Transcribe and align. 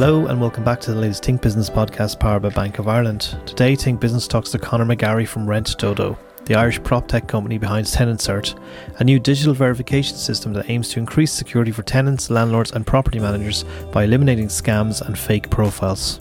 Hello 0.00 0.26
and 0.26 0.40
welcome 0.40 0.62
back 0.62 0.78
to 0.82 0.92
the 0.92 1.00
latest 1.00 1.24
Think 1.24 1.42
Business 1.42 1.68
podcast 1.68 2.20
powered 2.20 2.42
by 2.42 2.50
Bank 2.50 2.78
of 2.78 2.86
Ireland. 2.86 3.36
Today, 3.46 3.74
Think 3.74 3.98
Business 3.98 4.28
talks 4.28 4.52
to 4.52 4.58
Conor 4.60 4.84
McGarry 4.84 5.26
from 5.26 5.44
Rent 5.44 5.76
Dodo, 5.76 6.16
the 6.44 6.54
Irish 6.54 6.80
prop 6.84 7.08
tech 7.08 7.26
company 7.26 7.58
behind 7.58 7.84
TenantCert, 7.84 8.56
a 9.00 9.02
new 9.02 9.18
digital 9.18 9.54
verification 9.54 10.16
system 10.16 10.52
that 10.52 10.70
aims 10.70 10.90
to 10.90 11.00
increase 11.00 11.32
security 11.32 11.72
for 11.72 11.82
tenants, 11.82 12.30
landlords, 12.30 12.70
and 12.70 12.86
property 12.86 13.18
managers 13.18 13.64
by 13.90 14.04
eliminating 14.04 14.46
scams 14.46 15.04
and 15.04 15.18
fake 15.18 15.50
profiles 15.50 16.20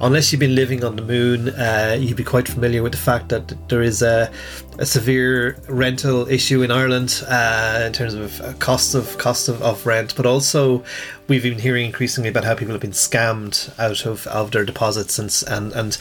unless 0.00 0.32
you've 0.32 0.40
been 0.40 0.54
living 0.54 0.84
on 0.84 0.96
the 0.96 1.02
moon, 1.02 1.50
uh, 1.50 1.96
you'd 1.98 2.16
be 2.16 2.24
quite 2.24 2.48
familiar 2.48 2.82
with 2.82 2.92
the 2.92 2.98
fact 2.98 3.28
that 3.28 3.68
there 3.68 3.82
is 3.82 4.02
a, 4.02 4.30
a 4.78 4.86
severe 4.86 5.58
rental 5.68 6.28
issue 6.28 6.62
in 6.62 6.70
Ireland 6.70 7.22
uh, 7.28 7.82
in 7.86 7.92
terms 7.92 8.14
of 8.14 8.40
uh, 8.40 8.52
cost 8.54 8.94
of 8.94 9.18
cost 9.18 9.48
of, 9.48 9.62
of 9.62 9.86
rent, 9.86 10.14
but 10.16 10.26
also 10.26 10.82
we've 11.28 11.42
been 11.42 11.58
hearing 11.58 11.86
increasingly 11.86 12.30
about 12.30 12.44
how 12.44 12.54
people 12.54 12.72
have 12.72 12.80
been 12.80 12.92
scammed 12.92 13.78
out 13.78 14.06
of, 14.06 14.26
of 14.28 14.50
their 14.52 14.64
deposits 14.64 15.18
and 15.18 15.42
and 15.48 15.72
and 15.72 15.98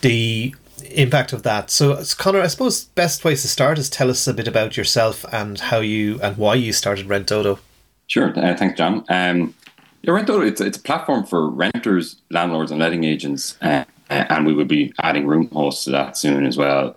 the 0.00 0.54
impact 0.90 1.32
of 1.32 1.42
that. 1.44 1.70
So, 1.70 2.02
Conor, 2.18 2.40
I 2.40 2.48
suppose 2.48 2.84
best 2.84 3.20
place 3.20 3.42
to 3.42 3.48
start 3.48 3.78
is 3.78 3.88
tell 3.88 4.10
us 4.10 4.26
a 4.26 4.34
bit 4.34 4.48
about 4.48 4.76
yourself 4.76 5.24
and 5.32 5.58
how 5.58 5.80
you 5.80 6.20
and 6.22 6.36
why 6.36 6.54
you 6.54 6.72
started 6.72 7.06
Rent 7.06 7.28
Dodo. 7.28 7.58
Sure, 8.06 8.38
uh, 8.38 8.54
thanks, 8.56 8.76
John. 8.76 9.04
Um, 9.08 9.54
yeah, 10.04 10.12
Rento, 10.12 10.46
it's, 10.46 10.60
it's 10.60 10.76
a 10.76 10.82
platform 10.82 11.24
for 11.24 11.48
renters, 11.48 12.16
landlords, 12.30 12.70
and 12.70 12.78
letting 12.78 13.04
agents. 13.04 13.56
Uh, 13.62 13.84
and 14.10 14.44
we 14.44 14.52
will 14.52 14.66
be 14.66 14.92
adding 15.00 15.26
room 15.26 15.48
hosts 15.48 15.84
to 15.84 15.90
that 15.92 16.16
soon 16.16 16.44
as 16.44 16.58
well. 16.58 16.94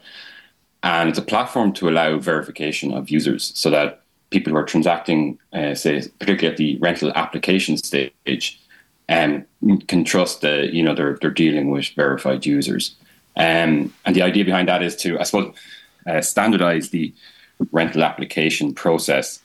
And 0.83 1.08
it's 1.08 1.17
a 1.17 1.23
platform 1.23 1.72
to 1.73 1.88
allow 1.88 2.17
verification 2.17 2.94
of 2.94 3.09
users 3.09 3.52
so 3.55 3.69
that 3.69 4.02
people 4.30 4.52
who 4.52 4.58
are 4.59 4.66
transacting, 4.66 5.39
uh, 5.53 5.73
say, 5.73 6.03
particularly 6.19 6.52
at 6.52 6.58
the 6.58 6.77
rental 6.80 7.14
application 7.16 7.77
stage, 7.77 8.59
um, 9.08 9.45
can 9.88 10.03
trust 10.03 10.42
that 10.42 10.73
you 10.73 10.83
know 10.83 10.94
they're 10.94 11.17
they're 11.21 11.31
dealing 11.31 11.71
with 11.71 11.88
verified 11.95 12.45
users. 12.45 12.95
Um, 13.38 13.94
and 14.05 14.16
the 14.16 14.21
idea 14.21 14.44
behind 14.44 14.67
that 14.67 14.83
is 14.83 14.97
to, 14.97 15.17
I 15.17 15.23
suppose, 15.23 15.55
uh, 16.05 16.21
standardize 16.21 16.89
the 16.89 17.14
rental 17.71 18.03
application 18.03 18.73
process 18.73 19.39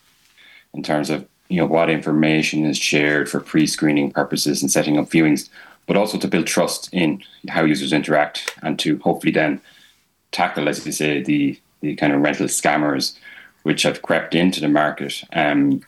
in 0.75 0.83
terms 0.83 1.11
of 1.11 1.29
you 1.53 1.59
know 1.59 1.67
what 1.67 1.91
information 1.91 2.65
is 2.65 2.79
shared 2.79 3.29
for 3.29 3.39
pre-screening 3.39 4.11
purposes 4.11 4.63
and 4.63 4.71
setting 4.71 4.99
up 4.99 5.11
viewings, 5.11 5.51
but 5.87 5.99
also 5.99 6.17
to 6.19 6.27
build 6.27 6.47
trust 6.47 6.89
in 6.93 7.23
how 7.49 7.63
users 7.63 7.93
interact 7.93 8.59
and 8.63 8.79
to 8.79 8.99
hopefully 9.01 9.33
then 9.33 9.61
tackle, 10.31 10.67
as 10.67 10.87
you 10.87 10.93
say, 10.93 11.23
the 11.23 11.59
the 11.83 11.95
kind 11.97 12.15
of 12.15 12.23
rental 12.23 12.47
scammers 12.47 13.19
which 13.65 13.83
have 13.83 14.03
crept 14.03 14.35
into 14.35 14.61
the 14.61 14.69
market 14.69 15.23
um, 15.35 15.83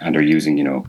and 0.00 0.16
are 0.16 0.22
using 0.22 0.56
you 0.56 0.64
know 0.64 0.86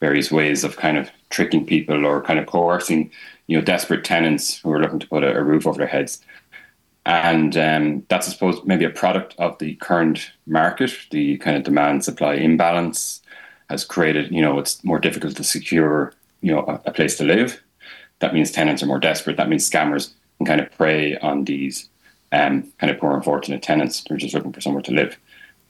various 0.00 0.32
ways 0.32 0.64
of 0.64 0.76
kind 0.76 0.96
of 0.96 1.10
tricking 1.28 1.66
people 1.66 2.06
or 2.06 2.22
kind 2.22 2.38
of 2.38 2.46
coercing 2.46 3.10
you 3.48 3.58
know 3.58 3.62
desperate 3.62 4.02
tenants 4.02 4.58
who 4.60 4.72
are 4.72 4.80
looking 4.80 5.00
to 5.00 5.08
put 5.08 5.24
a, 5.24 5.36
a 5.36 5.42
roof 5.42 5.66
over 5.66 5.78
their 5.78 5.86
heads. 5.86 6.24
And 7.04 7.56
um, 7.56 8.04
that's, 8.08 8.28
I 8.28 8.32
suppose, 8.32 8.60
maybe 8.64 8.84
a 8.84 8.90
product 8.90 9.34
of 9.38 9.56
the 9.58 9.76
current 9.76 10.30
market, 10.46 10.92
the 11.10 11.38
kind 11.38 11.56
of 11.56 11.62
demand 11.62 12.04
supply 12.04 12.34
imbalance, 12.34 13.22
has 13.68 13.84
created, 13.84 14.32
you 14.32 14.40
know, 14.40 14.58
it's 14.58 14.82
more 14.84 14.98
difficult 14.98 15.36
to 15.36 15.44
secure, 15.44 16.12
you 16.40 16.52
know, 16.52 16.60
a, 16.60 16.80
a 16.86 16.92
place 16.92 17.16
to 17.16 17.24
live. 17.24 17.62
That 18.20 18.34
means 18.34 18.50
tenants 18.50 18.82
are 18.82 18.86
more 18.86 18.98
desperate. 18.98 19.36
That 19.36 19.48
means 19.48 19.68
scammers 19.68 20.12
can 20.38 20.46
kind 20.46 20.60
of 20.60 20.70
prey 20.72 21.16
on 21.18 21.44
these 21.44 21.88
um, 22.32 22.72
kind 22.78 22.90
of 22.90 22.98
poor, 22.98 23.14
unfortunate 23.14 23.62
tenants. 23.62 24.04
They're 24.08 24.16
just 24.16 24.34
looking 24.34 24.52
for 24.52 24.60
somewhere 24.60 24.82
to 24.82 24.92
live. 24.92 25.16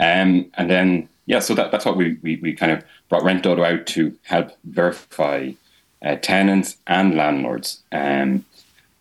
Um, 0.00 0.50
and 0.54 0.70
then, 0.70 1.08
yeah, 1.26 1.40
so 1.40 1.54
that, 1.54 1.70
that's 1.70 1.84
what 1.84 1.96
we, 1.96 2.18
we, 2.22 2.36
we 2.36 2.52
kind 2.52 2.72
of 2.72 2.84
brought 3.08 3.24
Rent 3.24 3.42
Dodo 3.42 3.64
out 3.64 3.86
to 3.88 4.16
help 4.22 4.52
verify 4.64 5.50
uh, 6.02 6.16
tenants 6.16 6.76
and 6.86 7.16
landlords. 7.16 7.82
Um, 7.92 8.44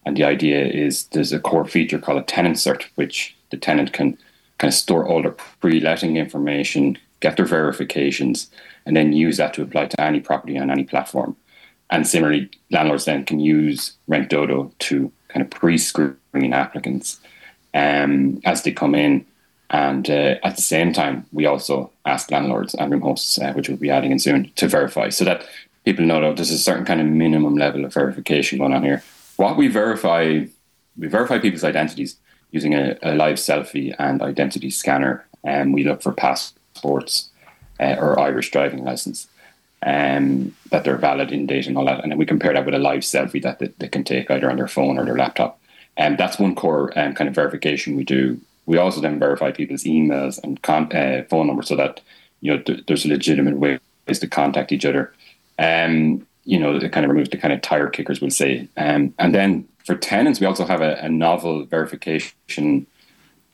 and 0.05 0.17
the 0.17 0.23
idea 0.23 0.66
is 0.66 1.05
there's 1.07 1.33
a 1.33 1.39
core 1.39 1.66
feature 1.66 2.00
called 2.00 2.19
a 2.19 2.23
TenantCert, 2.23 2.85
which 2.95 3.35
the 3.51 3.57
tenant 3.57 3.94
can 3.94 4.17
kind 4.57 4.69
of 4.69 4.73
store 4.73 5.05
all 5.07 5.21
their 5.21 5.31
pre-letting 5.61 6.17
information, 6.17 6.97
get 7.19 7.38
their 7.38 7.45
verifications, 7.45 8.50
and 8.85 8.95
then 8.95 9.13
use 9.13 9.38
that 9.38 9.53
to 9.53 9.61
apply 9.61 9.88
to 9.88 10.01
any 10.01 10.19
property 10.19 10.57
on 10.57 10.69
any 10.69 10.83
platform. 10.83 11.35
And 11.89 12.05
similarly, 12.05 12.50
landlords 12.69 13.05
then 13.05 13.25
can 13.25 13.39
use 13.39 13.94
Rent 14.07 14.29
Dodo 14.29 14.72
to 14.79 15.11
kind 15.29 15.41
of 15.41 15.50
pre-screen 15.50 16.53
applicants 16.53 17.19
um, 17.73 18.41
as 18.45 18.63
they 18.63 18.72
come 18.72 18.95
in. 18.95 19.25
And 19.69 20.09
uh, 20.09 20.35
at 20.44 20.56
the 20.56 20.61
same 20.61 20.94
time, 20.94 21.25
we 21.31 21.45
also 21.45 21.91
ask 22.06 22.31
landlords 22.31 22.73
and 22.73 22.91
room 22.91 23.01
hosts, 23.01 23.39
uh, 23.39 23.51
which 23.53 23.67
we'll 23.67 23.77
be 23.77 23.89
adding 23.89 24.11
in 24.11 24.19
soon, 24.19 24.51
to 24.56 24.67
verify 24.67 25.09
so 25.09 25.25
that 25.25 25.45
people 25.83 26.06
know 26.06 26.22
that 26.22 26.35
there's 26.35 26.51
a 26.51 26.57
certain 26.57 26.85
kind 26.85 27.01
of 27.01 27.07
minimum 27.07 27.56
level 27.56 27.85
of 27.85 27.94
verification 27.94 28.59
going 28.59 28.73
on 28.73 28.83
here. 28.83 29.03
What 29.35 29.57
we 29.57 29.67
verify, 29.67 30.45
we 30.97 31.07
verify 31.07 31.39
people's 31.39 31.63
identities 31.63 32.17
using 32.51 32.73
a, 32.73 32.97
a 33.03 33.16
live 33.16 33.35
selfie 33.35 33.94
and 34.00 34.22
identity 34.22 34.69
scanner, 34.69 35.25
and 35.44 35.73
we 35.73 35.83
look 35.83 36.01
for 36.01 36.13
passports 36.77 37.29
uh, 37.79 37.95
or 37.99 38.19
Irish 38.19 38.51
driving 38.51 38.83
license, 38.83 39.27
um, 39.85 40.55
that 40.71 40.83
they're 40.83 40.97
valid 40.97 41.31
in 41.31 41.45
date 41.45 41.67
and 41.67 41.77
all 41.77 41.85
that. 41.85 42.01
And 42.01 42.11
then 42.11 42.17
we 42.17 42.25
compare 42.25 42.53
that 42.53 42.65
with 42.65 42.73
a 42.73 42.79
live 42.79 43.01
selfie 43.01 43.41
that 43.43 43.59
they, 43.59 43.67
they 43.77 43.88
can 43.88 44.03
take 44.03 44.31
either 44.31 44.49
on 44.49 44.57
their 44.57 44.67
phone 44.67 44.97
or 44.97 45.05
their 45.05 45.17
laptop. 45.17 45.59
And 45.95 46.13
um, 46.13 46.17
that's 46.17 46.39
one 46.39 46.55
core 46.55 46.97
um, 46.97 47.13
kind 47.13 47.27
of 47.27 47.35
verification 47.35 47.95
we 47.95 48.03
do. 48.03 48.39
We 48.65 48.77
also 48.77 49.01
then 49.01 49.19
verify 49.19 49.51
people's 49.51 49.83
emails 49.83 50.39
and 50.43 50.61
con- 50.61 50.91
uh, 50.91 51.23
phone 51.29 51.47
numbers 51.47 51.67
so 51.67 51.75
that 51.75 52.01
you 52.41 52.51
know 52.51 52.61
th- 52.61 52.85
there's 52.85 53.05
a 53.05 53.09
legitimate 53.09 53.57
ways 53.57 54.19
to 54.19 54.27
contact 54.27 54.71
each 54.71 54.85
other. 54.85 55.13
Um, 55.57 56.25
you 56.44 56.59
know, 56.59 56.75
it 56.75 56.91
kind 56.91 57.05
of 57.05 57.11
removes 57.11 57.29
the 57.29 57.38
kind 57.38 57.53
of 57.53 57.61
tire 57.61 57.89
kickers, 57.89 58.21
we'll 58.21 58.29
say. 58.29 58.67
Um, 58.77 59.13
and 59.19 59.33
then 59.33 59.67
for 59.85 59.95
tenants, 59.95 60.39
we 60.39 60.47
also 60.47 60.65
have 60.65 60.81
a, 60.81 60.95
a 61.01 61.09
novel 61.09 61.65
verification 61.65 62.85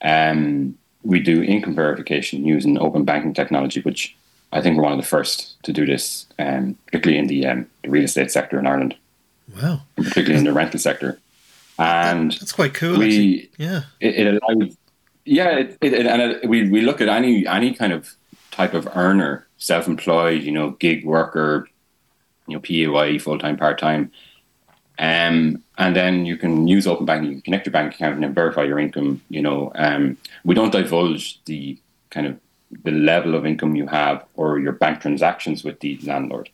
um, 0.01 0.78
we 1.03 1.19
do 1.19 1.44
income 1.44 1.75
verification 1.75 2.46
using 2.46 2.78
open 2.80 3.03
banking 3.03 3.34
technology, 3.34 3.81
which 3.81 4.16
I 4.52 4.62
think 4.62 4.78
we're 4.78 4.84
one 4.84 4.94
of 4.94 5.00
the 5.00 5.08
first 5.08 5.62
to 5.64 5.74
do 5.74 5.86
this, 5.86 6.28
um, 6.40 6.78
particularly 6.86 7.19
in 7.19 7.28
the, 7.28 7.46
um, 7.47 7.68
the, 7.84 7.90
real 7.90 8.03
estate 8.03 8.31
sector 8.31 8.59
in 8.59 8.68
Ireland. 8.68 8.96
Wow! 9.62 9.81
particularly 9.97 10.38
in 10.38 10.46
the 10.46 10.53
rental 10.53 10.80
sector, 10.80 11.19
and 11.78 12.31
that's 12.31 12.53
quite 12.53 12.74
cool. 12.74 12.97
We, 12.97 13.50
actually. 13.50 13.52
yeah, 13.58 13.81
it, 14.00 14.16
it 14.16 14.41
allows, 14.41 14.78
yeah, 15.25 15.58
it, 15.58 15.78
it, 15.81 16.06
and 16.06 16.50
we 16.50 16.69
we 16.69 16.81
look 16.81 17.02
at 17.02 17.09
any 17.09 17.46
any 17.46 17.74
kind 17.74 17.91
of 17.91 18.16
type 18.52 18.74
of 18.74 18.88
earner, 18.96 19.46
self-employed, 19.58 20.44
you 20.44 20.52
know, 20.52 20.72
gig 20.72 21.03
worker, 21.06 21.68
you 22.47 22.56
know, 22.56 22.62
PAYE, 22.62 23.18
full 23.18 23.38
time, 23.38 23.58
part 23.58 23.78
time, 23.78 24.12
um, 24.99 25.63
and 25.77 25.95
then 25.95 26.25
you 26.25 26.37
can 26.37 26.67
use 26.67 26.85
open 26.85 27.05
banking, 27.05 27.29
you 27.29 27.35
can 27.35 27.41
connect 27.41 27.65
your 27.65 27.73
bank 27.73 27.95
account 27.95 28.15
and 28.15 28.23
then 28.23 28.33
verify 28.33 28.63
your 28.63 28.79
income. 28.79 29.21
You 29.29 29.41
know, 29.41 29.71
um, 29.75 30.17
we 30.45 30.55
don't 30.55 30.71
divulge 30.71 31.43
the 31.45 31.77
kind 32.09 32.27
of 32.27 32.39
the 32.83 32.91
level 32.91 33.35
of 33.35 33.45
income 33.45 33.75
you 33.75 33.87
have 33.87 34.25
or 34.35 34.59
your 34.59 34.71
bank 34.71 35.01
transactions 35.01 35.63
with 35.63 35.79
the 35.79 35.99
landlord. 36.03 36.49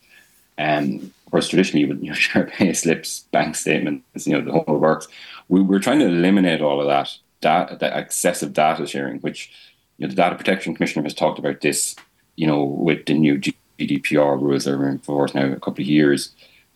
Um, 0.58 1.12
whereas 1.30 1.48
traditionally 1.48 1.86
you 1.86 1.88
would 1.88 2.16
share 2.16 2.44
pay 2.44 2.72
slips, 2.72 3.20
bank 3.30 3.56
statements, 3.56 4.26
you 4.26 4.34
know, 4.34 4.44
the 4.44 4.52
whole 4.52 4.78
works. 4.78 5.08
We, 5.48 5.60
we're 5.60 5.78
trying 5.78 6.00
to 6.00 6.06
eliminate 6.06 6.60
all 6.60 6.80
of 6.80 6.86
that, 6.86 7.16
data, 7.40 7.76
that 7.76 7.98
excessive 7.98 8.52
data 8.52 8.86
sharing, 8.86 9.20
which 9.20 9.50
you 9.98 10.06
know, 10.06 10.10
the 10.10 10.16
Data 10.16 10.36
Protection 10.36 10.74
Commissioner 10.74 11.02
has 11.02 11.14
talked 11.14 11.38
about 11.38 11.60
this, 11.60 11.94
you 12.36 12.46
know, 12.46 12.64
with 12.64 13.04
the 13.06 13.14
new 13.14 13.38
GDPR 13.78 14.40
rules 14.40 14.64
that 14.64 14.74
are 14.74 14.88
in 14.88 14.98
force 14.98 15.34
now 15.34 15.46
a 15.46 15.56
couple 15.56 15.82
of 15.82 15.88
years. 15.88 16.30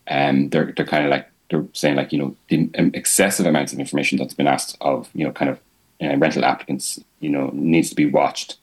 And 0.07 0.43
um, 0.43 0.49
they're, 0.49 0.73
they're 0.75 0.85
kind 0.85 1.03
of 1.03 1.09
like 1.09 1.27
they're 1.49 1.65
saying 1.73 1.95
like 1.95 2.11
you 2.11 2.19
know 2.19 2.35
the 2.49 2.69
excessive 2.93 3.45
amounts 3.45 3.73
of 3.73 3.79
information 3.79 4.17
that's 4.17 4.33
been 4.33 4.47
asked 4.47 4.77
of 4.81 5.09
you 5.13 5.25
know 5.25 5.31
kind 5.31 5.49
of 5.49 5.59
uh, 6.01 6.17
rental 6.17 6.45
applicants 6.45 6.99
you 7.19 7.29
know 7.29 7.49
needs 7.53 7.89
to 7.89 7.95
be 7.95 8.05
watched. 8.05 8.57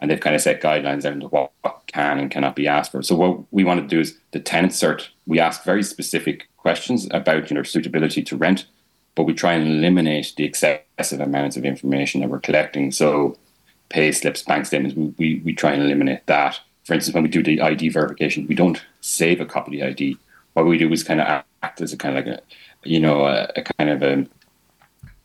And 0.00 0.10
they've 0.10 0.20
kind 0.20 0.34
of 0.34 0.40
set 0.40 0.62
guidelines 0.62 1.04
as 1.04 1.20
to 1.20 1.28
what, 1.28 1.52
what 1.60 1.82
can 1.86 2.18
and 2.18 2.30
cannot 2.30 2.56
be 2.56 2.66
asked 2.66 2.90
for. 2.90 3.02
So 3.02 3.14
what 3.14 3.40
we 3.52 3.64
want 3.64 3.82
to 3.82 3.86
do 3.86 4.00
is 4.00 4.16
the 4.30 4.40
TenantCert 4.40 5.08
we 5.26 5.38
ask 5.38 5.62
very 5.62 5.82
specific 5.82 6.48
questions 6.56 7.06
about 7.10 7.50
you 7.50 7.56
know 7.56 7.62
suitability 7.62 8.22
to 8.22 8.36
rent 8.36 8.66
but 9.14 9.24
we 9.24 9.34
try 9.34 9.52
and 9.52 9.66
eliminate 9.66 10.32
the 10.36 10.44
excessive 10.44 11.20
amounts 11.20 11.56
of 11.56 11.64
information 11.64 12.20
that 12.20 12.30
we're 12.30 12.40
collecting. 12.40 12.92
So 12.92 13.36
pay 13.88 14.12
slips 14.12 14.42
bank 14.42 14.66
statements 14.66 14.96
we, 14.96 15.14
we, 15.18 15.42
we 15.44 15.52
try 15.52 15.72
and 15.72 15.82
eliminate 15.82 16.26
that. 16.26 16.60
For 16.84 16.94
instance 16.94 17.14
when 17.14 17.24
we 17.24 17.28
do 17.28 17.42
the 17.42 17.60
id 17.60 17.90
verification 17.90 18.46
we 18.46 18.54
don't 18.54 18.82
save 19.00 19.40
a 19.40 19.44
copy 19.44 19.80
of 19.80 19.96
the 19.96 20.04
id 20.04 20.18
what 20.54 20.66
we 20.66 20.78
do 20.78 20.92
is 20.92 21.02
kind 21.02 21.20
of 21.20 21.44
act 21.62 21.80
as 21.80 21.92
a 21.92 21.96
kind 21.96 22.16
of 22.16 22.26
like 22.26 22.38
a, 22.38 22.42
you 22.88 23.00
know, 23.00 23.26
a, 23.26 23.50
a 23.56 23.62
kind 23.62 23.90
of 23.90 24.02
a, 24.02 24.26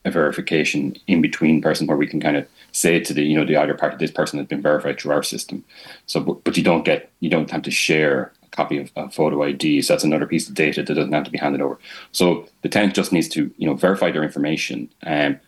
a, 0.05 0.11
verification 0.11 0.95
in 1.07 1.21
between 1.21 1.61
person 1.61 1.87
where 1.87 1.97
we 1.97 2.07
can 2.07 2.19
kind 2.19 2.37
of 2.37 2.47
say 2.71 2.99
to 2.99 3.13
the, 3.13 3.23
you 3.23 3.37
know, 3.37 3.45
the 3.45 3.55
other 3.55 3.73
party, 3.73 3.97
this 3.97 4.11
person 4.11 4.39
has 4.39 4.47
been 4.47 4.61
verified 4.61 4.99
through 4.99 5.13
our 5.13 5.23
system. 5.23 5.63
So, 6.05 6.19
but, 6.19 6.43
but 6.43 6.57
you 6.57 6.63
don't 6.63 6.85
get, 6.85 7.11
you 7.19 7.29
don't 7.29 7.49
have 7.51 7.63
to 7.63 7.71
share 7.71 8.33
a 8.43 8.47
copy 8.49 8.77
of 8.77 8.91
a 8.95 9.09
photo 9.09 9.43
ID. 9.43 9.81
So 9.81 9.93
that's 9.93 10.03
another 10.03 10.27
piece 10.27 10.47
of 10.47 10.55
data 10.55 10.83
that 10.83 10.93
doesn't 10.93 11.13
have 11.13 11.23
to 11.23 11.31
be 11.31 11.37
handed 11.37 11.61
over. 11.61 11.79
So 12.11 12.47
the 12.61 12.69
tenant 12.69 12.93
just 12.93 13.11
needs 13.11 13.29
to, 13.29 13.51
you 13.57 13.67
know, 13.67 13.75
verify 13.75 14.11
their 14.11 14.23
information. 14.23 14.89
and 15.01 15.39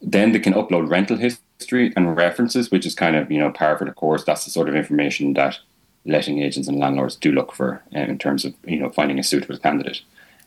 then 0.00 0.32
they 0.32 0.38
can 0.38 0.54
upload 0.54 0.88
rental 0.88 1.16
history 1.16 1.92
and 1.96 2.16
references, 2.16 2.70
which 2.70 2.86
is 2.86 2.94
kind 2.94 3.16
of, 3.16 3.30
you 3.30 3.38
know, 3.38 3.50
par 3.50 3.76
for 3.76 3.84
the 3.84 3.92
course. 3.92 4.24
That's 4.24 4.44
the 4.44 4.50
sort 4.50 4.68
of 4.68 4.74
information 4.74 5.34
that 5.34 5.58
letting 6.04 6.42
agents 6.42 6.68
and 6.68 6.78
landlords 6.78 7.16
do 7.16 7.32
look 7.32 7.52
for 7.52 7.82
um, 7.94 8.02
in 8.02 8.18
terms 8.18 8.44
of 8.44 8.54
you 8.64 8.78
know 8.78 8.90
finding 8.90 9.18
a 9.18 9.22
suitable 9.22 9.58
candidate, 9.58 10.00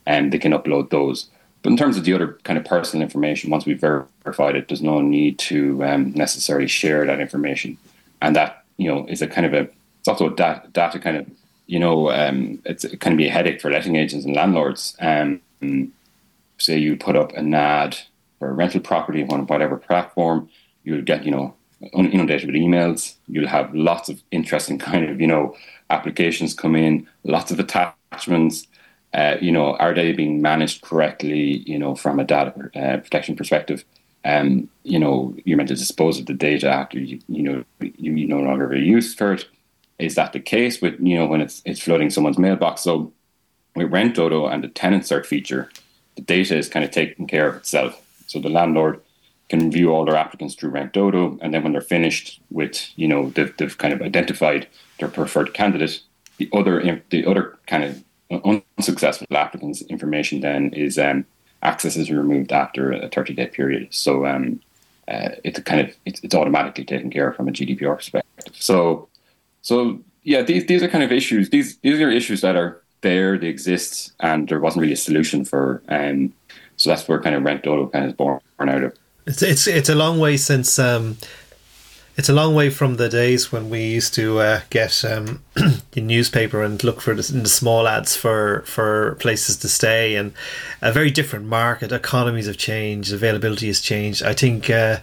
and 0.06 0.32
they 0.32 0.40
can 0.40 0.54
upload 0.54 0.90
those. 0.90 1.30
But 1.62 1.72
in 1.72 1.78
terms 1.78 1.98
of 1.98 2.04
the 2.04 2.14
other 2.14 2.38
kind 2.44 2.60
of 2.60 2.66
personal 2.66 3.04
information, 3.04 3.50
once 3.50 3.66
we've 3.66 3.80
verified 3.80 4.56
it, 4.56 4.68
there's 4.68 4.82
no 4.82 5.00
need 5.00 5.40
to 5.40 5.84
um, 5.86 6.12
necessarily 6.14 6.68
share 6.68 7.06
that 7.06 7.22
information, 7.22 7.78
and 8.22 8.36
that 8.36 8.64
you 8.78 8.88
know 8.88 9.06
is 9.08 9.22
a 9.22 9.28
kind 9.28 9.46
of 9.46 9.54
a 9.54 9.70
it's 10.00 10.08
also 10.08 10.28
a 10.28 10.36
data, 10.36 10.68
data 10.74 11.00
kind 11.00 11.18
of 11.18 11.26
you 11.68 11.80
know 11.80 12.12
um, 12.12 12.62
it's 12.66 12.84
it 12.84 13.00
can 13.00 13.16
be 13.16 13.28
a 13.28 13.32
headache 13.32 13.62
for 13.62 13.72
letting 13.72 13.96
agents 13.96 14.26
and 14.26 14.36
landlords. 14.36 14.96
Um, 15.00 15.42
say 16.58 16.78
you 16.78 16.98
put 16.98 17.16
up 17.16 17.34
an 17.34 17.54
ad 17.54 17.98
for 18.40 18.50
a 18.50 18.54
rental 18.54 18.82
property 18.82 19.26
on 19.30 19.48
whatever 19.48 19.78
platform, 19.78 20.50
you'll 20.84 21.02
get 21.02 21.24
you 21.26 21.32
know 21.32 21.56
inundated 21.94 22.48
with 22.48 22.56
emails. 22.56 23.16
You'll 23.28 23.48
have 23.48 23.74
lots 23.74 24.10
of 24.10 24.22
interesting 24.32 24.78
kind 24.90 25.10
of 25.10 25.20
you 25.20 25.28
know 25.28 25.56
applications 25.90 26.54
come 26.54 26.76
in, 26.76 27.08
lots 27.24 27.52
of 27.52 27.60
attachments. 27.60 28.68
Uh, 29.14 29.38
you 29.40 29.52
know, 29.52 29.76
are 29.76 29.94
they 29.94 30.12
being 30.12 30.42
managed 30.42 30.82
correctly? 30.82 31.64
You 31.68 31.78
know, 31.78 31.96
from 31.96 32.20
a 32.20 32.24
data 32.24 32.54
uh, 32.76 32.98
protection 32.98 33.36
perspective. 33.36 33.86
Um, 34.26 34.70
you 34.84 35.00
know, 35.00 35.36
you're 35.44 35.58
meant 35.58 35.68
to 35.68 35.76
dispose 35.76 36.18
of 36.18 36.28
the 36.28 36.34
data 36.34 36.70
after 36.70 36.98
you, 36.98 37.20
you 37.28 37.44
know 37.44 37.66
you, 37.82 38.14
you 38.14 38.28
no 38.28 38.40
longer 38.40 38.74
use 38.76 39.14
for 39.14 39.34
it. 39.34 39.46
Is 40.00 40.16
that 40.16 40.34
the 40.34 40.40
case 40.40 40.82
with 40.82 40.96
you 41.00 41.16
know 41.18 41.26
when 41.26 41.42
it's 41.42 41.62
it's 41.66 41.82
flooding 41.82 42.10
someone's 42.10 42.38
mailbox? 42.38 42.82
So 42.82 43.12
with 43.76 43.92
Rent 43.92 44.16
Dodo 44.16 44.48
and 44.48 44.64
the 44.64 44.70
TenantCert 44.70 45.26
feature, 45.26 45.70
the 46.16 46.22
data 46.22 46.58
is 46.58 46.70
kind 46.70 46.86
of 46.86 46.92
taking 46.92 47.28
care 47.28 47.48
of 47.48 47.56
itself. 47.56 48.00
So 48.28 48.40
the 48.40 48.50
landlord 48.50 49.02
can 49.54 49.72
view 49.72 49.92
all 49.92 50.04
their 50.04 50.16
applicants 50.16 50.56
through 50.56 50.72
Rent 50.72 50.94
Dodo, 50.94 51.38
and 51.40 51.54
then 51.54 51.62
when 51.62 51.74
they're 51.74 51.82
finished 51.82 52.42
with, 52.50 52.90
you 52.96 53.08
know, 53.08 53.30
they've, 53.30 53.56
they've 53.58 53.78
kind 53.78 53.94
of 53.94 54.02
identified 54.02 54.68
their 55.00 55.08
preferred 55.08 55.54
candidate, 55.54 56.02
the 56.38 56.50
other 56.52 57.04
the 57.12 57.24
other 57.28 57.56
kind 57.68 57.84
of 57.84 58.64
unsuccessful 58.80 59.28
applicants' 59.32 59.84
information 59.84 60.40
then 60.42 60.74
is 60.74 60.98
um, 60.98 61.24
access 61.62 61.96
is 61.96 62.10
removed 62.10 62.52
after 62.52 62.92
a 62.92 63.08
30 63.10 63.36
day 63.36 63.46
period. 63.46 63.88
So 63.92 64.26
um, 64.26 64.60
uh, 65.08 65.30
it's 65.44 65.60
kind 65.60 65.82
of 65.82 65.96
it's, 66.06 66.20
it's 66.24 66.34
automatically 66.34 66.84
taken 66.84 67.12
care 67.12 67.30
of 67.30 67.36
from 67.36 67.48
a 67.48 67.52
GDPR 67.52 67.96
perspective. 67.96 68.56
So 68.58 69.08
so 69.62 70.00
yeah, 70.24 70.42
these 70.42 70.66
these 70.66 70.82
are 70.82 70.88
kind 70.88 71.04
of 71.04 71.12
issues. 71.12 71.52
These 71.52 71.78
these 71.78 72.02
are 72.02 72.10
issues 72.10 72.42
that 72.42 72.56
are 72.56 72.82
there, 73.02 73.38
they 73.38 73.50
exist, 73.50 74.14
and 74.20 74.50
there 74.50 74.60
wasn't 74.60 74.82
really 74.82 74.94
a 74.94 74.98
solution 74.98 75.46
for. 75.46 75.84
Um, 75.90 76.34
so 76.76 76.90
that's 76.90 77.08
where 77.08 77.22
kind 77.22 77.36
of 77.36 77.44
Rent 77.44 77.62
Dodo 77.62 77.88
kind 77.88 78.10
of 78.10 78.18
born 78.18 78.42
out 78.60 78.84
of. 78.84 78.98
It's 79.26 79.42
it's 79.42 79.68
it's 79.68 79.90
a 79.90 79.96
long 79.96 80.20
way 80.20 80.38
since 80.38 80.78
um, 80.78 81.18
it's 82.16 82.30
a 82.30 82.34
long 82.34 82.54
way 82.54 82.70
from 82.70 82.98
the 82.98 83.10
days 83.10 83.52
when 83.52 83.70
we 83.70 83.86
used 83.86 84.14
to 84.16 84.40
uh, 84.40 84.62
get 84.70 85.04
um, 85.06 85.42
the 85.92 86.02
newspaper 86.02 86.62
and 86.62 86.84
look 86.84 87.02
for 87.02 87.16
the, 87.16 87.22
the, 87.22 87.50
small 87.50 87.88
ads 87.88 88.16
for 88.16 88.64
for 88.68 89.16
places 89.16 89.58
to 89.58 89.70
stay, 89.70 90.16
and 90.16 90.34
a 90.82 90.92
very 90.92 91.10
different 91.10 91.46
market. 91.46 91.92
Economies 91.92 92.48
have 92.48 92.58
changed, 92.58 93.14
availability 93.14 93.68
has 93.68 93.82
changed. 93.82 94.24
I 94.24 94.34
think. 94.34 94.70
Uh, 94.70 94.98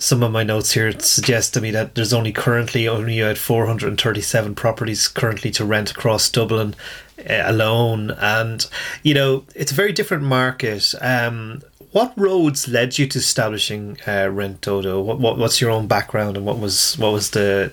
some 0.00 0.22
of 0.22 0.30
my 0.30 0.44
notes 0.44 0.70
here 0.70 0.92
suggest 1.00 1.54
to 1.54 1.60
me 1.60 1.72
that 1.72 1.96
there's 1.96 2.12
only 2.12 2.30
currently 2.30 2.86
only 2.86 3.20
at 3.20 3.36
437 3.36 4.54
properties 4.54 5.08
currently 5.08 5.50
to 5.50 5.64
rent 5.64 5.90
across 5.90 6.30
Dublin 6.30 6.76
uh, 7.18 7.42
alone, 7.44 8.12
and 8.12 8.64
you 9.02 9.12
know 9.12 9.44
it's 9.56 9.72
a 9.72 9.74
very 9.74 9.92
different 9.92 10.22
market. 10.22 10.94
Um, 11.00 11.62
what 11.92 12.12
roads 12.16 12.68
led 12.68 12.98
you 12.98 13.06
to 13.06 13.18
establishing 13.18 13.98
uh, 14.06 14.28
Rent 14.30 14.60
Dodo? 14.60 15.00
What, 15.00 15.18
what, 15.18 15.38
what's 15.38 15.60
your 15.60 15.70
own 15.70 15.86
background, 15.86 16.36
and 16.36 16.44
what 16.44 16.58
was 16.58 16.98
what 16.98 17.12
was 17.12 17.30
the 17.30 17.72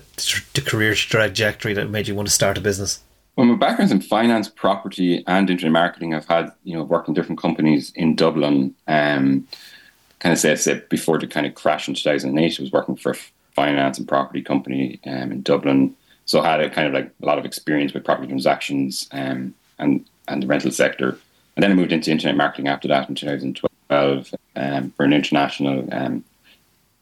the 0.54 0.60
career 0.60 0.94
trajectory 0.94 1.74
that 1.74 1.90
made 1.90 2.08
you 2.08 2.14
want 2.14 2.28
to 2.28 2.34
start 2.34 2.58
a 2.58 2.60
business? 2.60 3.02
Well, 3.36 3.46
my 3.46 3.56
background's 3.56 3.92
in 3.92 4.00
finance, 4.00 4.48
property, 4.48 5.22
and 5.26 5.50
internet 5.50 5.72
marketing. 5.72 6.14
I've 6.14 6.26
had 6.26 6.52
you 6.64 6.76
know 6.76 6.84
worked 6.84 7.08
in 7.08 7.14
different 7.14 7.40
companies 7.40 7.92
in 7.94 8.16
Dublin. 8.16 8.74
Um, 8.86 9.46
kind 10.18 10.32
of 10.32 10.38
say, 10.38 10.54
say 10.56 10.82
before 10.88 11.18
the 11.18 11.26
kind 11.26 11.46
of 11.46 11.54
crash 11.54 11.88
in 11.88 11.94
2008, 11.94 12.58
I 12.58 12.62
was 12.62 12.72
working 12.72 12.96
for 12.96 13.12
a 13.12 13.16
finance 13.54 13.98
and 13.98 14.08
property 14.08 14.40
company 14.40 14.98
um, 15.06 15.30
in 15.30 15.42
Dublin. 15.42 15.94
So 16.24 16.40
I 16.40 16.50
had 16.50 16.60
a 16.60 16.70
kind 16.70 16.88
of 16.88 16.94
like 16.94 17.10
a 17.22 17.26
lot 17.26 17.38
of 17.38 17.44
experience 17.44 17.92
with 17.92 18.04
property 18.04 18.28
transactions 18.28 19.08
um, 19.12 19.54
and 19.78 20.04
and 20.26 20.42
the 20.42 20.46
rental 20.46 20.70
sector. 20.70 21.18
And 21.54 21.62
then 21.62 21.72
I 21.72 21.74
moved 21.74 21.92
into 21.92 22.10
internet 22.10 22.36
marketing 22.36 22.68
after 22.68 22.88
that 22.88 23.08
in 23.08 23.14
2012 23.14 23.75
um, 23.90 24.90
for 24.90 25.04
an 25.04 25.12
international 25.12 25.88
um, 25.92 26.24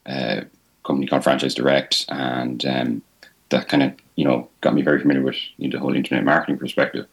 uh, 0.06 0.42
company 0.84 1.06
called 1.06 1.24
Franchise 1.24 1.54
Direct, 1.54 2.04
and 2.08 2.64
um, 2.66 3.02
that 3.48 3.68
kind 3.68 3.82
of 3.82 3.92
you 4.16 4.24
know 4.24 4.48
got 4.60 4.74
me 4.74 4.82
very 4.82 5.00
familiar 5.00 5.22
with 5.22 5.36
you 5.56 5.68
know, 5.68 5.72
the 5.76 5.80
whole 5.80 5.94
internet 5.94 6.24
marketing 6.24 6.58
perspective, 6.58 7.06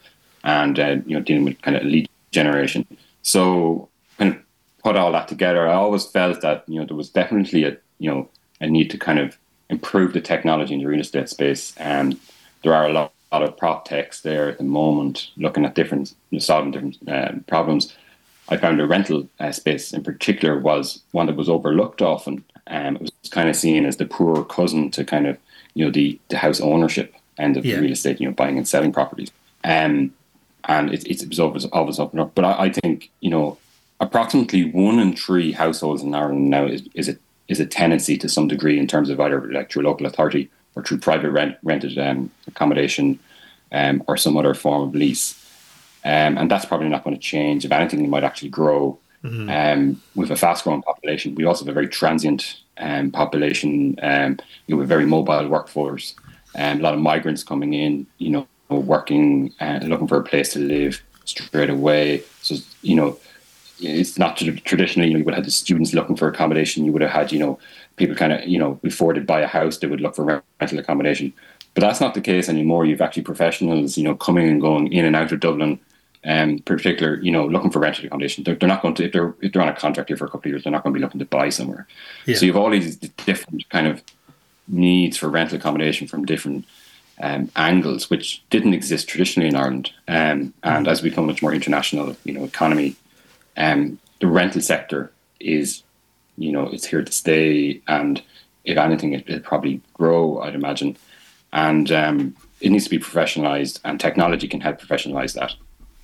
and 0.44 0.80
uh, 0.80 0.98
you 1.06 1.16
know 1.16 1.22
dealing 1.22 1.46
with 1.46 1.62
kind 1.62 1.78
of 1.78 1.84
lead 1.84 2.10
generation. 2.32 2.86
So 3.24 3.90
kind 4.18 4.36
of 4.36 4.42
put 4.84 4.96
all 4.96 5.12
that 5.12 5.28
together, 5.28 5.68
I 5.68 5.74
always 5.74 6.06
felt 6.06 6.42
that 6.42 6.64
you 6.68 6.80
know 6.80 6.86
there 6.86 6.98
was 6.98 7.10
definitely 7.10 7.64
a 7.64 7.78
you 8.00 8.10
know 8.10 8.30
a 8.60 8.68
need 8.68 8.90
to 8.92 8.98
kind 8.98 9.20
of 9.20 9.38
improve 9.70 10.14
the 10.14 10.22
technology 10.22 10.74
in 10.74 10.82
the 10.82 10.86
real 10.86 11.00
estate 11.00 11.30
space, 11.30 11.76
and 11.78 12.20
there 12.64 12.74
are 12.74 12.88
a 12.88 12.94
lot, 12.94 13.14
lot 13.32 13.44
of 13.44 13.58
prop 13.58 13.86
techs 13.86 14.22
there 14.22 14.50
at 14.50 14.58
the 14.58 14.64
moment 14.64 15.30
looking 15.38 15.66
at 15.66 15.76
different 15.76 16.14
solving 16.40 16.72
different 16.72 16.98
uh, 17.08 17.32
problems. 17.48 17.96
I 18.50 18.58
found 18.58 18.80
the 18.80 18.88
rental 18.88 19.30
uh, 19.40 19.52
space 19.52 19.94
in 19.94 20.04
particular 20.04 20.60
was 20.60 21.02
one 21.12 21.28
that 21.28 21.36
was 21.36 21.50
overlooked 21.50 22.02
often. 22.02 22.44
Um, 22.68 22.98
it 22.98 23.02
was 23.02 23.32
kind 23.32 23.50
of 23.50 23.56
seen 23.56 23.86
as 23.86 23.98
the 23.98 24.06
poor 24.06 24.44
cousin 24.44 24.92
to 24.92 25.04
kind 25.04 25.28
of 25.28 25.38
you 25.74 25.86
know 25.86 25.92
the, 25.92 26.20
the 26.30 26.38
house 26.38 26.60
ownership 26.60 27.16
end 27.38 27.58
of 27.58 27.66
yeah. 27.66 27.78
real 27.78 27.92
estate, 27.92 28.20
you 28.20 28.28
know, 28.28 28.34
buying 28.34 28.58
and 28.58 28.68
selling 28.68 28.92
properties. 28.92 29.32
Um, 29.64 30.14
and 30.66 30.94
it, 30.94 31.06
it 31.08 31.28
was 31.28 31.40
always 31.40 31.66
always 31.66 32.00
up 32.00 32.12
and 32.12 32.22
up. 32.22 32.36
But 32.36 32.46
I, 32.46 32.66
I, 32.66 32.72
think 32.72 33.10
you 33.20 33.30
know 33.30 33.58
approximately 34.00 34.66
one 34.66 35.00
in 35.00 35.16
three 35.16 35.52
households 35.52 36.04
in 36.04 36.14
Ireland 36.14 36.50
now 36.50 36.66
is, 36.66 36.84
is 36.94 37.10
a 37.10 37.18
is 37.48 37.60
a 37.60 37.66
tenancy 37.66 38.18
to 38.18 38.30
some 38.30 38.48
degree 38.48 38.78
in 38.78 38.88
terms 38.88 39.10
of 39.10 39.20
either 39.20 39.52
like 39.52 39.72
through 39.72 39.84
local 39.84 40.06
authority 40.06 40.50
or 40.76 40.84
through 40.84 41.00
private 41.00 41.32
rent, 41.32 41.58
rented 41.64 41.98
um, 41.98 42.32
accommodation 42.48 43.20
um, 43.72 44.04
or 44.08 44.18
some 44.18 44.38
other 44.38 44.54
form 44.54 44.88
of 44.88 44.96
lease. 44.96 45.38
Um, 46.04 46.38
and 46.38 46.50
that's 46.50 46.66
probably 46.66 46.90
not 46.90 47.04
going 47.04 47.16
to 47.16 47.22
change. 47.22 47.66
If 47.66 47.72
anything, 47.72 48.04
it 48.04 48.10
might 48.10 48.24
actually 48.24 48.50
grow. 48.50 49.00
Mm-hmm. 49.24 49.50
Um, 49.50 50.02
with 50.16 50.32
a 50.32 50.36
fast 50.36 50.64
growing 50.64 50.82
population, 50.82 51.36
we 51.36 51.46
also 51.46 51.64
have 51.64 51.70
a 51.70 51.74
very 51.74 51.88
transient 51.88 52.58
um, 52.78 53.12
population. 53.12 54.00
Um, 54.02 54.40
you 54.66 54.76
know, 54.76 54.82
a 54.82 54.86
very 54.86 55.06
mobile 55.06 55.48
workforce. 55.48 56.16
Um, 56.56 56.80
a 56.80 56.82
lot 56.82 56.94
of 56.94 57.00
migrants 57.00 57.44
coming 57.44 57.74
in, 57.74 58.08
you 58.18 58.32
know, 58.32 58.48
working, 58.70 59.54
uh, 59.60 59.80
looking 59.84 60.08
for 60.08 60.18
a 60.18 60.24
place 60.24 60.54
to 60.54 60.60
live 60.60 61.02
straight 61.26 61.70
away. 61.70 62.24
So, 62.42 62.56
you 62.82 62.96
know, 62.96 63.20
it's 63.80 64.18
not 64.18 64.38
traditionally, 64.38 65.08
you 65.08 65.14
know, 65.14 65.20
you 65.20 65.26
would 65.26 65.36
have 65.36 65.46
the 65.46 65.52
students 65.52 65.94
looking 65.94 66.16
for 66.16 66.28
accommodation. 66.28 66.86
You 66.86 66.92
would 66.92 67.02
have 67.02 67.12
had, 67.12 67.32
you 67.32 67.40
know, 67.40 67.60
people 67.96 68.16
kind 68.16 68.34
of, 68.34 68.48
you 68.48 68.60
know, 68.60 68.76
before 68.76 69.14
they 69.14 69.20
buy 69.20 69.42
a 69.42 69.48
house, 69.48 69.78
they 69.78 69.88
would 69.88 70.02
look 70.02 70.16
for 70.16 70.44
rental 70.60 70.80
accommodation. 70.80 71.34
But 71.74 71.82
that's 71.82 72.02
not 72.02 72.14
the 72.14 72.22
case 72.22 72.50
anymore. 72.50 72.86
You've 72.86 73.02
actually 73.02 73.24
professionals, 73.24 73.98
you 73.98 74.04
know, 74.04 74.16
coming 74.16 74.50
and 74.50 74.60
going 74.60 74.92
in 74.92 75.06
and 75.06 75.16
out 75.16 75.32
of 75.32 75.40
Dublin 75.40 75.80
um, 76.26 76.60
particular, 76.60 77.20
you 77.22 77.32
know, 77.32 77.46
looking 77.46 77.72
for 77.72 77.80
rental 77.80 78.06
accommodation. 78.06 78.44
They're, 78.44 78.56
they're 78.56 78.70
not 78.70 78.82
going 78.82 78.94
to 78.96 79.06
if 79.06 79.12
they're 79.12 79.34
if 79.42 79.54
they're 79.54 79.62
on 79.62 79.70
a 79.70 79.76
contract 79.76 80.10
here 80.10 80.18
for 80.18 80.26
a 80.26 80.30
couple 80.30 80.50
of 80.50 80.54
years, 80.54 80.64
they're 80.64 80.72
not 80.72 80.84
going 80.84 80.94
to 80.94 80.98
be 80.98 81.04
looking 81.04 81.20
to 81.20 81.26
buy 81.26 81.50
somewhere. 81.50 81.88
Yeah. 82.26 82.36
So 82.36 82.46
you 82.46 82.54
have 82.54 82.62
all 82.62 82.70
these 82.70 82.98
different 82.98 83.68
kind 83.70 83.88
of 83.88 84.04
needs 84.68 85.18
for 85.18 85.30
rental 85.30 85.58
accommodation 85.58 86.08
from 86.08 86.26
different 86.26 86.66
um, 87.22 87.50
angles, 87.56 88.10
which 88.10 88.44
didn't 88.50 88.74
exist 88.74 89.08
traditionally 89.08 89.50
in 89.50 89.56
Ireland. 89.56 89.92
Um, 90.08 90.54
and 90.64 90.88
as 90.88 91.02
we 91.02 91.10
become 91.10 91.28
much 91.28 91.42
more 91.42 91.54
international, 91.54 92.16
you 92.24 92.34
know, 92.34 92.44
economy, 92.44 92.96
um, 93.58 94.00
the 94.20 94.28
rental 94.28 94.62
sector 94.62 95.12
is, 95.40 95.84
you 96.38 96.52
know, 96.52 96.68
it's 96.68 96.86
here 96.86 97.04
to 97.04 97.12
stay. 97.12 97.82
And 97.88 98.22
if 98.64 98.78
anything, 98.78 99.14
it, 99.14 99.28
will 99.28 99.40
probably 99.40 99.82
grow, 99.94 100.40
I'd 100.40 100.56
imagine. 100.56 100.98
And 101.54 101.92
um, 101.92 102.36
it 102.62 102.70
needs 102.70 102.86
to 102.86 102.90
be 102.90 103.00
professionalized, 103.00 103.80
and 103.84 104.00
technology 104.00 104.48
can 104.48 104.62
help 104.62 104.80
professionalize 104.80 105.34
that. 105.34 105.54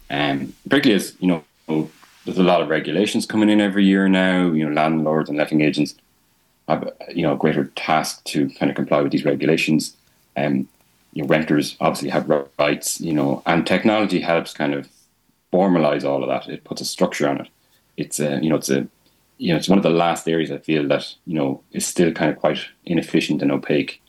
Um, 0.09 0.53
particularly 0.63 0.95
as 0.95 1.15
you 1.19 1.27
know, 1.27 1.89
there's 2.25 2.37
a 2.37 2.43
lot 2.43 2.61
of 2.61 2.69
regulations 2.69 3.25
coming 3.25 3.49
in 3.49 3.61
every 3.61 3.85
year 3.85 4.07
now. 4.07 4.51
You 4.51 4.67
know, 4.67 4.73
landlords 4.73 5.29
and 5.29 5.37
letting 5.37 5.61
agents 5.61 5.95
have 6.67 6.91
you 7.13 7.23
know 7.23 7.33
a 7.33 7.37
greater 7.37 7.65
task 7.75 8.23
to 8.25 8.49
kind 8.51 8.69
of 8.69 8.75
comply 8.75 9.01
with 9.01 9.11
these 9.11 9.25
regulations. 9.25 9.95
Um, 10.35 10.67
you 11.13 11.23
know, 11.23 11.29
renters 11.29 11.75
obviously 11.79 12.09
have 12.09 12.29
rights. 12.59 13.01
You 13.01 13.13
know, 13.13 13.41
and 13.45 13.65
technology 13.65 14.19
helps 14.19 14.53
kind 14.53 14.73
of 14.73 14.89
formalize 15.51 16.03
all 16.03 16.23
of 16.23 16.29
that. 16.29 16.51
It 16.51 16.63
puts 16.63 16.81
a 16.81 16.85
structure 16.85 17.27
on 17.27 17.41
it. 17.41 17.47
It's 17.95 18.19
a 18.19 18.39
you 18.41 18.49
know 18.49 18.57
it's 18.57 18.69
a 18.69 18.87
you 19.37 19.53
know 19.53 19.57
it's 19.57 19.69
one 19.69 19.79
of 19.79 19.83
the 19.83 19.89
last 19.89 20.27
areas 20.27 20.51
I 20.51 20.57
feel 20.57 20.87
that 20.87 21.13
you 21.25 21.35
know 21.35 21.61
is 21.71 21.85
still 21.85 22.11
kind 22.11 22.31
of 22.31 22.37
quite 22.37 22.59
inefficient 22.85 23.41
and 23.41 23.51
opaque, 23.51 24.01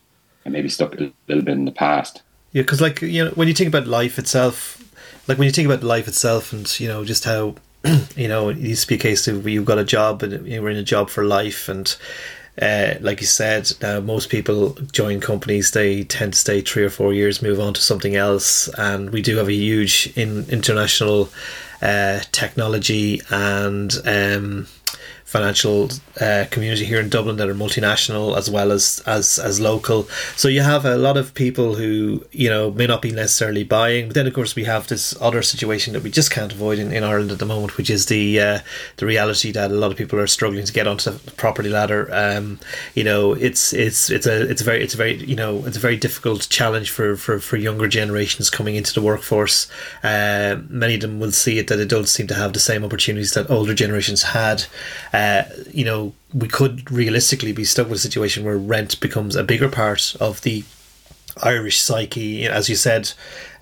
and 0.44 0.52
maybe 0.52 0.68
stuck 0.68 0.94
a 0.94 1.12
little 1.28 1.44
bit 1.44 1.54
in 1.54 1.64
the 1.64 1.72
past. 1.72 2.22
Yeah, 2.52 2.62
because 2.62 2.80
like 2.80 3.02
you 3.02 3.24
know 3.24 3.30
when 3.32 3.48
you 3.48 3.54
think 3.54 3.68
about 3.68 3.86
life 3.86 4.18
itself, 4.18 4.82
like 5.26 5.38
when 5.38 5.46
you 5.46 5.52
think 5.52 5.66
about 5.66 5.82
life 5.82 6.08
itself 6.08 6.52
and 6.52 6.78
you 6.80 6.88
know 6.88 7.04
just 7.04 7.24
how 7.24 7.54
you 8.16 8.28
know 8.28 8.48
it 8.48 8.56
used 8.58 8.82
to 8.82 8.88
be 8.88 8.94
a 8.94 8.98
case 8.98 9.28
of 9.28 9.46
you've 9.46 9.64
got 9.64 9.78
a 9.78 9.84
job 9.84 10.22
and 10.22 10.46
you 10.46 10.60
were 10.62 10.70
in 10.70 10.76
a 10.76 10.82
job 10.82 11.10
for 11.10 11.24
life 11.24 11.68
and 11.68 11.96
uh, 12.60 12.94
like 13.00 13.20
you 13.20 13.26
said, 13.26 13.70
now 13.80 14.00
most 14.00 14.30
people 14.30 14.70
join 14.90 15.20
companies, 15.20 15.70
they 15.70 16.02
tend 16.04 16.32
to 16.32 16.38
stay 16.38 16.60
three 16.60 16.82
or 16.82 16.90
four 16.90 17.12
years, 17.12 17.40
move 17.40 17.60
on 17.60 17.72
to 17.74 17.80
something 17.80 18.16
else. 18.16 18.68
And 18.76 19.10
we 19.10 19.22
do 19.22 19.36
have 19.36 19.48
a 19.48 19.52
huge 19.52 20.12
in, 20.16 20.44
international 20.48 21.28
uh, 21.80 22.20
technology 22.32 23.20
and 23.30 23.94
um, 24.04 24.66
financial 25.28 25.90
uh, 26.22 26.46
community 26.50 26.86
here 26.86 26.98
in 26.98 27.10
Dublin 27.10 27.36
that 27.36 27.50
are 27.50 27.54
multinational 27.54 28.34
as 28.34 28.50
well 28.50 28.72
as, 28.72 29.02
as 29.04 29.38
as 29.38 29.60
local. 29.60 30.04
So 30.36 30.48
you 30.48 30.62
have 30.62 30.86
a 30.86 30.96
lot 30.96 31.18
of 31.18 31.34
people 31.34 31.74
who 31.74 32.24
you 32.32 32.48
know 32.48 32.70
may 32.70 32.86
not 32.86 33.02
be 33.02 33.12
necessarily 33.12 33.62
buying, 33.62 34.06
but 34.06 34.14
then 34.14 34.26
of 34.26 34.32
course 34.32 34.56
we 34.56 34.64
have 34.64 34.88
this 34.88 35.14
other 35.20 35.42
situation 35.42 35.92
that 35.92 36.02
we 36.02 36.10
just 36.10 36.30
can't 36.30 36.50
avoid 36.50 36.78
in, 36.78 36.92
in 36.92 37.04
Ireland 37.04 37.30
at 37.30 37.40
the 37.40 37.44
moment, 37.44 37.76
which 37.76 37.90
is 37.90 38.06
the 38.06 38.40
uh, 38.40 38.58
the 38.96 39.04
reality 39.04 39.52
that 39.52 39.70
a 39.70 39.74
lot 39.74 39.90
of 39.90 39.98
people 39.98 40.18
are 40.18 40.26
struggling 40.26 40.64
to 40.64 40.72
get 40.72 40.86
onto 40.86 41.10
the 41.10 41.30
property 41.32 41.68
ladder. 41.68 42.08
Um, 42.10 42.58
you 42.94 43.04
know, 43.04 43.34
it's 43.34 43.74
it's 43.74 44.08
it's 44.08 44.26
a 44.26 44.48
it's 44.50 44.62
a 44.62 44.64
very 44.64 44.82
it's 44.82 44.94
a 44.94 44.96
very 44.96 45.16
you 45.16 45.36
know 45.36 45.66
it's 45.66 45.76
a 45.76 45.80
very 45.80 45.98
difficult 45.98 46.48
challenge 46.48 46.90
for 46.90 47.16
for, 47.16 47.38
for 47.38 47.58
younger 47.58 47.86
generations 47.86 48.48
coming 48.48 48.76
into 48.76 48.94
the 48.94 49.02
workforce. 49.02 49.70
Uh, 50.02 50.56
many 50.70 50.94
of 50.94 51.02
them 51.02 51.20
will 51.20 51.32
see 51.32 51.58
it 51.58 51.66
that 51.66 51.76
they 51.76 51.86
don't 51.86 52.08
seem 52.08 52.26
to 52.28 52.34
have 52.34 52.54
the 52.54 52.60
same 52.60 52.82
opportunities 52.82 53.34
that 53.34 53.50
older 53.50 53.74
generations 53.74 54.22
had. 54.22 54.64
You 55.72 55.84
know, 55.84 56.12
we 56.32 56.48
could 56.48 56.90
realistically 56.90 57.52
be 57.52 57.64
stuck 57.64 57.88
with 57.88 57.98
a 57.98 58.00
situation 58.00 58.44
where 58.44 58.58
rent 58.58 59.00
becomes 59.00 59.36
a 59.36 59.42
bigger 59.42 59.68
part 59.68 60.14
of 60.20 60.42
the 60.42 60.64
Irish 61.42 61.80
psyche. 61.80 62.46
As 62.46 62.68
you 62.68 62.76
said, 62.76 63.12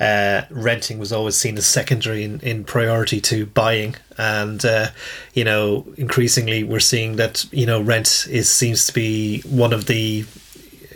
uh, 0.00 0.42
renting 0.50 0.98
was 0.98 1.12
always 1.12 1.36
seen 1.36 1.56
as 1.58 1.66
secondary 1.66 2.24
in, 2.24 2.40
in 2.40 2.64
priority 2.64 3.20
to 3.22 3.46
buying, 3.46 3.96
and 4.18 4.64
uh, 4.64 4.88
you 5.34 5.44
know, 5.44 5.86
increasingly 5.96 6.64
we're 6.64 6.80
seeing 6.80 7.16
that 7.16 7.46
you 7.52 7.66
know 7.66 7.80
rent 7.80 8.26
is 8.30 8.48
seems 8.48 8.86
to 8.86 8.92
be 8.92 9.40
one 9.42 9.72
of 9.72 9.86
the 9.86 10.24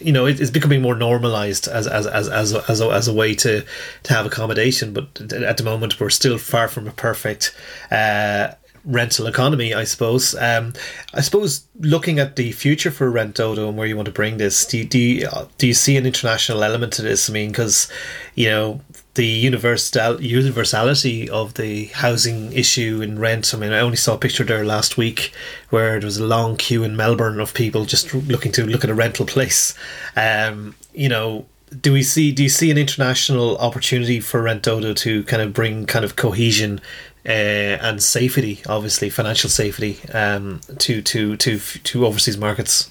you 0.01 0.13
know 0.13 0.27
it's 0.27 0.51
becoming 0.51 0.81
more 0.81 0.97
normalized 0.97 1.69
as 1.69 1.87
as 1.87 2.07
as 2.07 2.29
as 2.29 2.55
as 2.55 2.81
a, 2.81 2.89
as 2.89 3.07
a 3.07 3.13
way 3.13 3.35
to 3.35 3.65
to 4.03 4.13
have 4.15 4.25
accommodation 4.25 4.95
but 4.95 5.33
at 5.33 5.59
the 5.59 5.63
moment 5.63 6.01
we're 6.01 6.09
still 6.09 6.39
far 6.39 6.69
from 6.69 6.89
a 6.89 6.93
perfect 6.93 7.55
uh, 7.91 8.49
rental 8.85 9.27
economy, 9.27 9.75
I 9.75 9.85
suppose. 9.85 10.35
Um, 10.35 10.75
I 11.15 11.21
suppose 11.21 11.67
looking 11.79 12.19
at 12.19 12.37
the 12.37 12.53
future 12.53 12.91
for 12.91 13.11
Rent 13.11 13.37
Dodo 13.37 13.69
and 13.69 13.77
where 13.77 13.87
you 13.87 13.97
want 13.97 14.07
to 14.07 14.13
bring 14.13 14.39
this, 14.39 14.67
do 14.67 14.79
you, 14.79 14.85
do 14.85 14.99
you, 14.99 15.29
do 15.59 15.67
you 15.67 15.75
see 15.75 15.97
an 15.97 16.07
international 16.07 16.63
element 16.63 16.93
to 16.95 17.03
this? 17.03 17.29
I 17.29 17.33
mean, 17.33 17.51
because 17.51 17.91
you 18.35 18.49
know 18.49 18.81
the 19.15 19.27
universal 19.27 20.21
universality 20.23 21.29
of 21.29 21.55
the 21.55 21.87
housing 21.87 22.53
issue 22.53 23.01
in 23.03 23.19
rent. 23.19 23.53
I 23.53 23.59
mean, 23.59 23.73
I 23.73 23.81
only 23.81 23.97
saw 23.97 24.15
a 24.15 24.19
picture 24.19 24.45
there 24.45 24.65
last 24.65 24.97
week 24.97 25.33
where 25.71 25.99
there 25.99 26.07
was 26.07 26.19
a 26.19 26.25
long 26.25 26.57
queue 26.57 26.85
in 26.85 26.97
Melbourne 26.97 27.41
of 27.41 27.53
people 27.53 27.85
just 27.85 28.15
looking 28.15 28.53
to 28.53 28.65
look 28.65 28.85
at 28.85 28.91
a 28.91 28.95
rental 28.95 29.27
place. 29.27 29.75
Um, 30.17 30.75
you 30.95 31.09
know, 31.09 31.47
do 31.81 31.93
we 31.93 32.03
see 32.03 32.33
do 32.33 32.43
you 32.43 32.49
see 32.49 32.71
an 32.71 32.79
international 32.79 33.57
opportunity 33.59 34.21
for 34.21 34.43
Rent 34.43 34.63
Dodo 34.63 34.95
to 34.95 35.25
kind 35.25 35.43
of 35.43 35.53
bring 35.53 35.87
kind 35.87 36.05
of 36.05 36.17
cohesion 36.17 36.81
uh, 37.27 37.79
and 37.83 38.03
safety, 38.03 38.61
obviously 38.69 39.11
financial 39.11 39.51
safety, 39.51 39.99
um, 40.13 40.61
to 40.79 41.03
to 41.03 41.37
to 41.37 41.59
to 41.59 42.07
overseas 42.07 42.39
markets. 42.39 42.91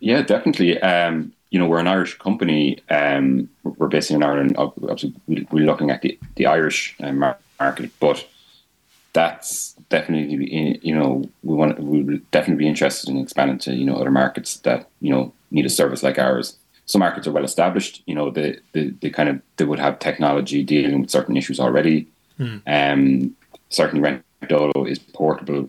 Yeah, 0.00 0.22
definitely. 0.22 0.80
Um, 0.80 1.32
you 1.50 1.58
know, 1.58 1.66
we're 1.66 1.80
an 1.80 1.88
Irish 1.88 2.16
company. 2.18 2.78
Um, 2.88 3.48
we're 3.64 3.88
based 3.88 4.10
in 4.10 4.22
Ireland. 4.22 4.56
Obviously, 4.56 5.14
we're 5.26 5.66
looking 5.66 5.90
at 5.90 6.02
the 6.02 6.18
the 6.36 6.46
Irish 6.46 6.96
uh, 7.00 7.12
market, 7.12 7.90
but 7.98 8.26
that's 9.12 9.74
definitely 9.88 10.78
you 10.82 10.94
know 10.94 11.28
we 11.42 11.54
want 11.54 11.78
we 11.80 12.02
would 12.02 12.30
definitely 12.30 12.64
be 12.64 12.68
interested 12.68 13.10
in 13.10 13.18
expanding 13.18 13.58
to 13.58 13.74
you 13.74 13.84
know 13.84 13.96
other 13.96 14.10
markets 14.10 14.58
that 14.58 14.88
you 15.00 15.10
know 15.10 15.32
need 15.50 15.66
a 15.66 15.70
service 15.70 16.02
like 16.02 16.18
ours. 16.18 16.56
Some 16.86 17.00
markets 17.00 17.26
are 17.26 17.32
well 17.32 17.44
established. 17.44 18.02
You 18.06 18.14
know, 18.14 18.30
they 18.30 18.58
they, 18.72 18.88
they 18.88 19.10
kind 19.10 19.28
of 19.28 19.40
they 19.56 19.64
would 19.64 19.78
have 19.78 19.98
technology 19.98 20.62
dealing 20.62 21.00
with 21.00 21.10
certain 21.10 21.36
issues 21.36 21.60
already. 21.60 22.08
Mm. 22.38 22.62
Um, 22.66 23.36
certainly 23.70 24.02
Rent 24.02 24.24
Dodo 24.48 24.84
is 24.84 24.98
portable. 24.98 25.68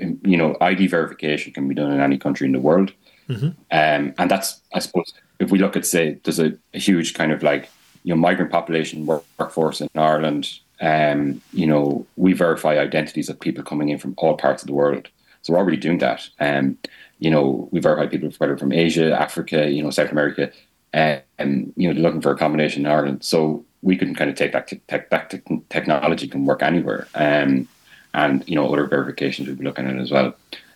You 0.00 0.36
know, 0.36 0.56
ID 0.60 0.86
verification 0.86 1.52
can 1.52 1.68
be 1.68 1.74
done 1.74 1.92
in 1.92 2.00
any 2.00 2.18
country 2.18 2.46
in 2.46 2.52
the 2.52 2.60
world. 2.60 2.92
Mm-hmm. 3.28 3.46
Um, 3.46 4.14
and 4.18 4.30
that's, 4.30 4.60
I 4.72 4.78
suppose, 4.78 5.12
if 5.38 5.50
we 5.50 5.58
look 5.58 5.76
at, 5.76 5.84
say, 5.84 6.18
there's 6.24 6.38
a, 6.38 6.52
a 6.72 6.78
huge 6.78 7.14
kind 7.14 7.32
of 7.32 7.42
like, 7.42 7.68
you 8.04 8.14
know, 8.14 8.20
migrant 8.20 8.50
population 8.50 9.04
work, 9.04 9.24
workforce 9.38 9.80
in 9.80 9.88
Ireland. 9.94 10.48
Um, 10.80 11.42
you 11.52 11.66
know, 11.66 12.06
we 12.16 12.32
verify 12.32 12.78
identities 12.78 13.28
of 13.28 13.40
people 13.40 13.64
coming 13.64 13.88
in 13.88 13.98
from 13.98 14.14
all 14.18 14.36
parts 14.36 14.62
of 14.62 14.68
the 14.68 14.74
world. 14.74 15.08
So 15.42 15.52
we're 15.52 15.58
already 15.58 15.76
doing 15.76 15.98
that. 15.98 16.28
Um, 16.40 16.78
you 17.18 17.30
know, 17.30 17.68
we 17.70 17.80
verify 17.80 18.06
people 18.06 18.30
whether 18.38 18.56
from 18.56 18.72
Asia, 18.72 19.18
Africa, 19.18 19.70
you 19.70 19.82
know, 19.82 19.90
South 19.90 20.10
America, 20.10 20.50
uh, 20.92 21.18
and 21.38 21.72
you 21.76 21.92
know, 21.92 22.00
looking 22.00 22.20
for 22.20 22.32
accommodation 22.32 22.84
in 22.84 22.92
Ireland. 22.92 23.24
So 23.24 23.64
we 23.82 23.96
can 23.96 24.14
kind 24.14 24.30
of 24.30 24.36
take 24.36 24.52
that 24.52 24.72
that 24.88 25.30
te- 25.30 25.62
technology 25.68 26.28
can 26.28 26.44
work 26.46 26.62
anywhere, 26.62 27.06
um, 27.14 27.68
and 28.14 28.48
you 28.48 28.54
know 28.54 28.72
other 28.72 28.86
verifications 28.86 29.48
we'd 29.48 29.58
be 29.58 29.64
looking 29.64 29.86
at 29.86 29.96
as 29.96 30.10
well. 30.10 30.34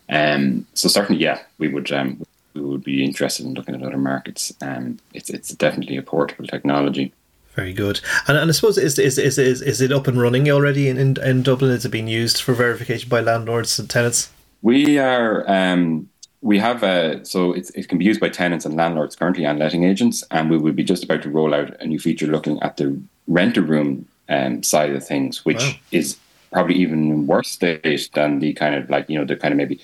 Um, 0.09 0.67
so 0.75 0.89
certainly, 0.89 1.23
yeah, 1.23 1.41
we 1.59 1.69
would 1.69 1.91
um, 1.93 2.23
we 2.55 2.61
would 2.61 2.85
be 2.85 3.05
interested 3.05 3.47
in 3.47 3.55
looking 3.55 3.75
at 3.75 3.83
other 3.83 3.99
markets. 3.99 4.53
Um, 4.61 4.99
it's 5.15 5.31
it's 5.31 5.51
definitely 5.51 5.97
a 5.97 6.03
portable 6.03 6.47
technology. 6.47 7.13
Very 7.55 7.73
good. 7.73 8.01
And, 8.29 8.39
and 8.39 8.51
I 8.51 8.53
suppose 8.53 8.79
is, 8.79 8.99
is 8.99 9.19
is 9.19 9.39
is 9.39 9.63
is 9.63 9.81
it 9.81 9.93
up 9.93 10.07
and 10.07 10.21
running 10.21 10.51
already 10.51 10.89
in, 10.89 10.99
in, 10.99 11.17
in 11.23 11.43
Dublin? 11.43 11.71
Is 11.71 11.85
it 11.85 11.91
being 11.91 12.09
used 12.09 12.41
for 12.41 12.55
verification 12.55 13.09
by 13.09 13.21
landlords 13.21 13.79
and 13.79 13.89
tenants? 13.89 14.31
We 14.63 14.99
are 14.99 15.49
um, 15.51 16.09
we 16.43 16.59
have 16.59 16.83
a 16.83 17.25
so 17.25 17.53
it 17.53 17.89
can 17.89 17.99
be 17.99 18.05
used 18.05 18.21
by 18.21 18.29
tenants 18.29 18.65
and 18.65 18.77
landlords 18.77 19.15
currently 19.15 19.45
and 19.45 19.59
letting 19.59 19.85
agents, 19.85 20.25
and 20.31 20.51
we 20.51 20.59
will 20.59 20.73
be 20.73 20.85
just 20.85 21.05
about 21.05 21.23
to 21.23 21.31
roll 21.31 21.55
out 21.55 21.79
a 21.81 21.87
new 21.87 21.99
feature 21.99 22.27
looking 22.27 22.61
at 22.63 22.77
the 22.77 23.01
renter 23.29 23.63
room 23.63 24.07
um, 24.29 24.63
side 24.63 24.91
of 24.91 25.07
things, 25.07 25.45
which 25.45 25.63
wow. 25.63 25.73
is 25.93 26.17
probably 26.53 26.77
even 26.77 27.27
worse 27.27 27.51
state 27.51 28.11
than 28.15 28.39
the 28.39 28.53
kind 28.55 28.75
of 28.75 28.89
like 28.89 29.09
you 29.09 29.19
know 29.19 29.25
the 29.25 29.37
kind 29.37 29.53
of 29.53 29.59
maybe 29.59 29.81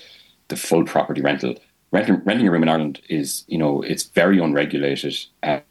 the 0.47 0.55
full 0.55 0.83
property 0.83 1.21
rental. 1.21 1.55
Renting, 1.89 2.21
renting 2.25 2.45
a 2.45 2.51
room 2.51 2.63
in 2.63 2.69
Ireland 2.69 2.99
is, 3.07 3.45
you 3.47 3.57
know, 3.57 3.81
it's 3.81 4.03
very 4.03 4.39
unregulated. 4.39 5.17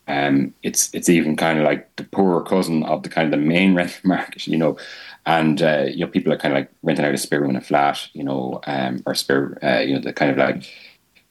Um, 0.09 0.55
it's 0.63 0.89
it's 0.95 1.11
even 1.11 1.37
kind 1.37 1.59
of 1.59 1.67
like 1.67 1.95
the 1.97 2.05
poorer 2.05 2.43
cousin 2.43 2.85
of 2.85 3.03
the 3.03 3.11
kind 3.11 3.27
of 3.27 3.39
the 3.39 3.47
main 3.47 3.75
rental 3.77 4.01
market, 4.03 4.47
you 4.47 4.57
know, 4.57 4.79
and 5.27 5.61
uh, 5.61 5.87
you 5.89 6.05
know 6.05 6.11
people 6.11 6.33
are 6.33 6.39
kind 6.39 6.55
of 6.55 6.61
like 6.61 6.71
renting 6.83 7.05
out 7.05 7.15
a 7.15 7.19
spare 7.19 7.41
room 7.41 7.51
in 7.51 7.57
a 7.57 7.61
flat, 7.61 8.09
you 8.13 8.23
know, 8.23 8.61
um, 8.67 9.03
or 9.05 9.15
spare, 9.15 9.59
uh, 9.63 9.81
you 9.81 9.95
know, 9.95 10.01
the 10.01 10.13
kind 10.13 10.31
of 10.31 10.39
like 10.39 10.73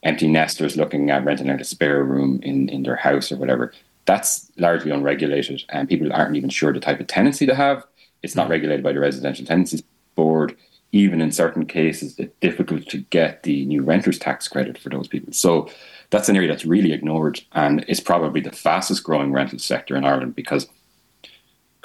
empty 0.03 0.27
nesters 0.27 0.77
looking 0.77 1.09
at 1.09 1.25
renting 1.25 1.49
out 1.49 1.61
a 1.61 1.63
spare 1.63 2.03
room 2.03 2.39
in 2.43 2.69
in 2.69 2.83
their 2.83 2.97
house 2.97 3.31
or 3.31 3.37
whatever. 3.37 3.73
That's 4.03 4.51
largely 4.57 4.91
unregulated, 4.91 5.63
and 5.69 5.89
people 5.89 6.13
aren't 6.13 6.35
even 6.35 6.49
sure 6.49 6.73
the 6.73 6.79
type 6.79 6.99
of 6.99 7.07
tenancy 7.07 7.45
to 7.45 7.55
have. 7.55 7.85
It's 8.21 8.35
not 8.35 8.49
regulated 8.49 8.83
by 8.83 8.91
the 8.91 8.99
Residential 8.99 9.45
Tenancies 9.45 9.83
Board. 10.15 10.55
Even 10.91 11.19
in 11.19 11.31
certain 11.31 11.65
cases, 11.65 12.17
it's 12.17 12.33
difficult 12.39 12.87
to 12.87 12.99
get 12.99 13.43
the 13.43 13.65
new 13.65 13.81
renters 13.81 14.17
tax 14.17 14.47
credit 14.47 14.77
for 14.77 14.89
those 14.89 15.09
people. 15.09 15.33
So 15.33 15.69
that's 16.09 16.29
an 16.29 16.37
area 16.37 16.47
that's 16.47 16.65
really 16.65 16.93
ignored, 16.93 17.41
and 17.53 17.83
it's 17.87 17.99
probably 17.99 18.41
the 18.41 18.51
fastest 18.51 19.03
growing 19.03 19.31
rental 19.31 19.59
sector 19.59 19.95
in 19.95 20.05
Ireland 20.05 20.35
because 20.35 20.67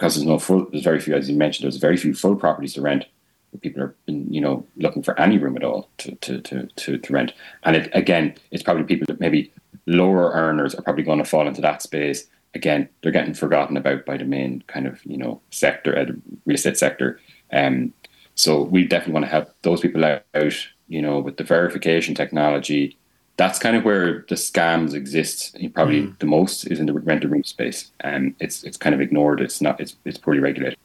because 0.00 0.14
there's 0.14 0.26
no 0.26 0.38
full, 0.38 0.66
there's 0.70 0.82
very 0.82 0.98
few, 0.98 1.14
as 1.14 1.28
you 1.28 1.36
mentioned, 1.36 1.64
there's 1.64 1.76
very 1.76 1.98
few 1.98 2.14
full 2.14 2.34
properties 2.34 2.72
to 2.72 2.80
rent. 2.80 3.04
People 3.60 3.82
are, 3.82 3.94
you 4.06 4.40
know, 4.40 4.66
looking 4.76 5.02
for 5.02 5.18
any 5.20 5.36
room 5.36 5.56
at 5.56 5.64
all 5.64 5.90
to 5.98 6.14
to 6.16 6.40
to 6.40 6.68
to, 6.76 6.96
to 6.96 7.12
rent. 7.12 7.34
And 7.64 7.76
it, 7.76 7.90
again, 7.92 8.34
it's 8.50 8.62
probably 8.62 8.84
people 8.84 9.06
that 9.08 9.20
maybe 9.20 9.52
lower 9.86 10.30
earners 10.32 10.74
are 10.74 10.82
probably 10.82 11.02
going 11.02 11.18
to 11.18 11.24
fall 11.24 11.46
into 11.46 11.60
that 11.60 11.82
space. 11.82 12.26
Again, 12.54 12.88
they're 13.02 13.12
getting 13.12 13.34
forgotten 13.34 13.76
about 13.76 14.06
by 14.06 14.16
the 14.16 14.24
main 14.24 14.62
kind 14.68 14.86
of 14.86 15.04
you 15.04 15.18
know 15.18 15.42
sector, 15.50 15.98
uh, 15.98 16.06
real 16.46 16.54
estate 16.54 16.78
sector. 16.78 17.20
Um, 17.52 17.92
so 18.36 18.62
we 18.62 18.86
definitely 18.86 19.14
want 19.14 19.26
to 19.26 19.30
help 19.30 19.50
those 19.62 19.80
people 19.80 20.04
out, 20.04 20.22
you 20.88 21.02
know, 21.02 21.18
with 21.18 21.36
the 21.36 21.44
verification 21.44 22.14
technology, 22.14 22.96
that's 23.40 23.58
kind 23.58 23.74
of 23.74 23.86
where 23.86 24.26
the 24.28 24.34
scams 24.34 24.92
exist. 24.92 25.56
Probably 25.72 26.02
mm. 26.02 26.18
the 26.18 26.26
most 26.26 26.66
is 26.66 26.78
in 26.78 26.84
the 26.84 26.92
rent 26.92 27.24
room 27.24 27.42
space, 27.42 27.90
and 28.00 28.34
it's 28.38 28.62
it's 28.64 28.76
kind 28.76 28.94
of 28.94 29.00
ignored. 29.00 29.40
It's 29.40 29.62
not. 29.62 29.80
It's 29.80 29.96
it's 30.04 30.18
poorly 30.18 30.40
regulated. 30.40 30.78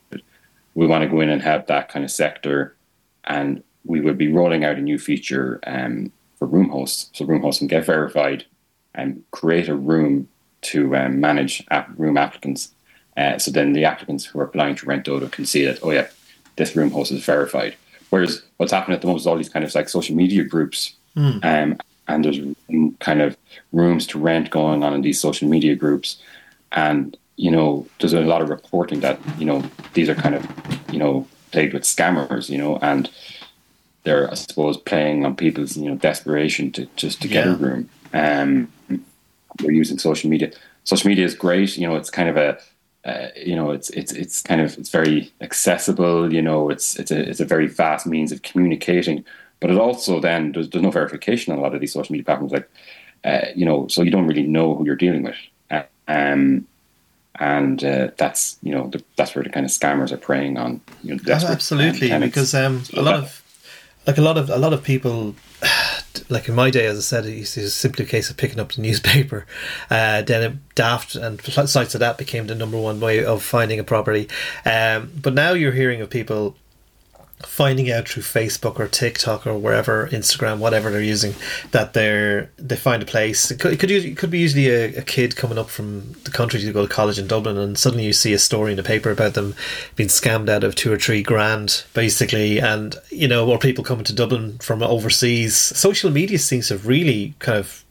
We 0.74 0.88
want 0.88 1.04
to 1.04 1.10
go 1.10 1.20
in 1.20 1.30
and 1.30 1.42
help 1.42 1.68
that 1.68 1.90
kind 1.90 2.06
of 2.06 2.12
sector, 2.12 2.78
and 3.26 3.62
we 3.84 4.00
would 4.00 4.18
be 4.18 4.32
rolling 4.32 4.64
out 4.64 4.78
a 4.78 4.82
new 4.82 4.98
feature 4.98 5.60
um, 5.68 6.14
for 6.40 6.48
room 6.48 6.70
hosts. 6.70 7.10
So 7.12 7.26
room 7.26 7.42
hosts 7.42 7.60
can 7.60 7.68
get 7.68 7.86
verified 7.86 8.46
and 8.94 9.22
create 9.32 9.68
a 9.68 9.76
room 9.76 10.30
to 10.72 10.96
um, 10.96 11.20
manage 11.20 11.62
app- 11.72 11.92
room 11.98 12.16
applicants. 12.16 12.72
Uh, 13.18 13.38
so 13.38 13.52
then 13.52 13.74
the 13.74 13.84
applicants 13.84 14.24
who 14.24 14.40
are 14.40 14.46
applying 14.46 14.76
to 14.76 14.86
Rent 14.86 15.04
Dodo 15.04 15.28
can 15.28 15.46
see 15.46 15.66
that, 15.66 15.80
oh 15.84 15.92
yeah, 15.92 16.08
this 16.56 16.74
room 16.74 16.92
host 16.92 17.12
is 17.12 17.26
verified. 17.26 17.76
Whereas 18.12 18.44
what's 18.56 18.72
happening 18.72 18.96
at 18.96 19.02
the 19.02 19.08
moment 19.08 19.24
is 19.24 19.28
all 19.28 19.38
these 19.38 19.50
kind 19.50 19.66
of 19.66 19.76
like 19.76 19.90
social 19.90 20.16
media 20.16 20.46
groups 20.46 20.96
mm. 21.18 21.44
And 22.08 22.24
there's 22.24 22.40
kind 23.00 23.22
of 23.22 23.38
rooms 23.72 24.06
to 24.08 24.20
rent 24.20 24.50
going 24.50 24.84
on 24.84 24.94
in 24.94 25.02
these 25.02 25.20
social 25.20 25.48
media 25.48 25.76
groups 25.76 26.18
and 26.72 27.18
you 27.38 27.52
know 27.52 27.86
there's 28.00 28.14
a 28.14 28.22
lot 28.22 28.42
of 28.42 28.50
reporting 28.50 29.00
that 29.02 29.20
you 29.38 29.46
know 29.46 29.64
these 29.94 30.10
are 30.10 30.16
kind 30.16 30.36
of 30.36 30.46
you 30.92 31.00
know 31.00 31.28
played 31.52 31.74
with 31.74 31.84
scammers 31.84 32.50
you 32.50 32.58
know 32.58 32.78
and 32.82 33.10
they're, 34.04 34.30
I 34.30 34.36
suppose, 34.36 34.78
playing 34.78 35.26
on 35.26 35.36
people's 35.36 35.76
you 35.76 35.90
know 35.90 35.96
desperation 35.96 36.72
to 36.74 36.86
just 36.96 37.22
to 37.24 37.28
get 37.28 37.46
Yeah. 37.46 37.54
a 37.54 37.56
room. 37.58 37.90
Um, 38.14 38.72
we're 39.64 39.72
using 39.72 39.98
social 39.98 40.30
media. 40.30 40.52
Social 40.84 41.10
media 41.10 41.26
is 41.26 41.34
great. 41.34 41.76
You 41.76 41.88
know, 41.88 41.96
it's 41.96 42.12
kind 42.12 42.30
of 42.30 42.38
a 42.38 42.60
uh, 43.04 43.30
you 43.36 43.56
know, 43.56 43.72
it's 43.72 43.90
it's 43.90 44.12
it's 44.12 44.42
kind 44.44 44.62
of 44.62 44.78
it's 44.78 44.90
very 44.90 45.32
accessible. 45.42 46.32
You 46.32 46.44
know, 46.44 46.70
it's 46.70 46.96
it's 47.00 47.10
a 47.12 47.20
it's 47.30 47.40
a 47.40 47.46
very 47.46 47.68
fast 47.68 48.06
means 48.06 48.32
of 48.32 48.44
communicating. 48.44 49.26
But 49.60 49.72
it 49.72 49.78
also 49.78 50.20
then 50.20 50.52
there's, 50.52 50.70
there's 50.70 50.84
no 50.84 50.92
verification 50.92 51.54
on 51.54 51.60
a 51.60 51.62
lot 51.62 51.74
of 51.74 51.82
these 51.82 51.94
social 51.94 52.14
media 52.14 52.26
platforms. 52.26 52.52
Like, 52.52 52.70
uh, 53.24 53.48
you 53.56 53.66
know, 53.66 53.88
so 53.88 54.04
you 54.04 54.12
don't 54.12 54.28
really 54.28 54.44
know 54.44 54.76
who 54.76 54.86
you're 54.86 54.96
dealing 54.96 55.24
with. 55.24 55.38
Um, 56.08 56.68
and 57.38 57.84
uh, 57.84 58.12
that's 58.18 58.58
you 58.62 58.72
know 58.72 58.88
the, 58.88 59.04
that's 59.18 59.36
where 59.36 59.44
the 59.44 59.50
kind 59.50 59.66
of 59.66 59.72
scammers 59.72 60.12
are 60.12 60.18
preying 60.18 60.58
on. 60.58 60.82
You 61.04 61.16
know, 61.16 61.34
um, 61.34 61.52
absolutely 61.52 62.10
tenants. 62.10 62.34
because 62.34 62.54
um, 62.54 62.84
a 62.96 63.02
lot 63.02 63.16
of 63.16 63.44
like 64.08 64.18
a 64.18 64.22
lot 64.22 64.38
of 64.38 64.50
a 64.50 64.58
lot 64.58 64.74
of 64.74 64.84
people 64.84 65.36
like 66.30 66.48
in 66.48 66.56
my 66.56 66.70
day 66.70 66.86
as 66.86 66.98
i 66.98 67.02
said 67.02 67.26
it 67.26 67.36
used 67.36 67.58
was 67.58 67.76
simply 67.76 68.06
a 68.06 68.08
case 68.08 68.30
of 68.30 68.38
picking 68.38 68.60
up 68.60 68.72
the 68.72 68.82
newspaper 68.82 69.46
uh, 69.90 70.22
then 70.22 70.44
it, 70.44 70.76
Daft 70.76 71.16
and 71.16 71.42
sites 71.42 71.94
of 71.94 72.00
that 72.00 72.18
became 72.18 72.48
the 72.48 72.56
number 72.56 72.78
one 72.78 73.00
way 73.00 73.24
of 73.24 73.44
finding 73.44 73.80
a 73.80 73.84
property 73.84 74.28
um, 74.66 75.12
but 75.22 75.34
now 75.34 75.52
you're 75.52 75.72
hearing 75.72 76.02
of 76.02 76.10
people 76.10 76.56
finding 77.44 77.92
out 77.92 78.08
through 78.08 78.24
Facebook 78.24 78.80
or 78.80 78.88
TikTok 78.88 79.46
or 79.46 79.58
wherever 79.58 80.08
Instagram, 80.08 80.60
whatever 80.60 80.89
they're 80.89 81.01
using, 81.01 81.36
that 81.72 81.94
they're 81.94 82.50
they 82.58 82.75
find 82.75 83.04
a 83.04 83.06
place. 83.06 83.51
It 83.51 83.60
could 83.60 83.74
it 83.74 83.80
could, 83.80 83.92
it 83.92 84.18
could 84.18 84.32
be 84.32 84.39
usually 84.39 84.70
a, 84.70 84.98
a 84.98 85.01
kid 85.01 85.36
coming 85.36 85.58
up 85.58 85.70
from 85.70 86.13
the 86.24 86.32
country 86.32 86.60
to 86.60 86.72
go 86.72 86.88
to 86.88 86.94
college 86.94 87.20
in 87.20 87.27
Dublin, 87.27 87.58
and 87.58 87.77
suddenly 87.77 88.06
you 88.06 88.13
see 88.13 88.34
a 88.34 88.39
story 88.39 88.72
in 88.72 88.77
the 88.77 88.84
paper 88.84 89.12
about 89.12 89.34
them 89.34 89.54
being 89.96 90.10
scammed 90.10 90.50
out 90.50 90.63
of 90.63 90.75
two 90.75 90.92
or 90.92 90.98
three 90.98 91.22
grand, 91.22 91.84
basically, 91.94 92.60
and 92.60 92.96
you 93.10 93.27
know, 93.27 93.50
or 93.50 93.60
people 93.60 93.84
coming 93.84 94.06
to 94.06 94.13
Dublin 94.13 94.58
from 94.60 94.82
overseas. 94.82 95.56
Social 95.56 96.12
media 96.12 96.39
seems 96.39 96.70
to 96.70 96.75
have 96.75 96.88
really 96.88 97.36
kind 97.39 97.60
of 97.60 97.84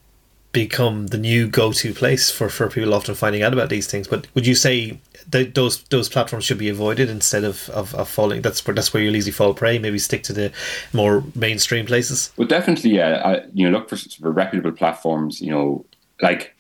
become 0.52 1.08
the 1.08 1.18
new 1.18 1.48
go-to 1.48 1.92
place 1.92 2.30
for, 2.30 2.48
for 2.48 2.70
people 2.70 2.94
often 2.94 3.14
finding 3.14 3.42
out 3.42 3.52
about 3.52 3.68
these 3.68 3.88
things. 3.88 4.06
But 4.06 4.26
would 4.34 4.46
you 4.46 4.54
say 4.54 5.00
those 5.30 5.82
those 5.84 6.08
platforms 6.08 6.44
should 6.44 6.58
be 6.58 6.68
avoided 6.68 7.08
instead 7.10 7.44
of, 7.44 7.68
of, 7.70 7.94
of 7.94 8.08
falling? 8.08 8.42
That's 8.42 8.66
where 8.66 8.74
that's 8.74 8.92
where 8.92 9.02
you'll 9.02 9.16
easily 9.16 9.32
fall 9.32 9.54
prey. 9.54 9.78
Maybe 9.78 9.98
stick 9.98 10.22
to 10.24 10.32
the 10.32 10.52
more 10.92 11.24
mainstream 11.34 11.86
places. 11.86 12.32
Well, 12.36 12.48
definitely, 12.48 12.90
yeah. 12.90 13.22
I, 13.24 13.46
you 13.52 13.68
know, 13.68 13.78
look 13.78 13.88
for, 13.88 13.96
for 13.96 14.30
reputable 14.30 14.72
platforms. 14.72 15.40
You 15.40 15.50
know, 15.50 15.86
like, 16.20 16.54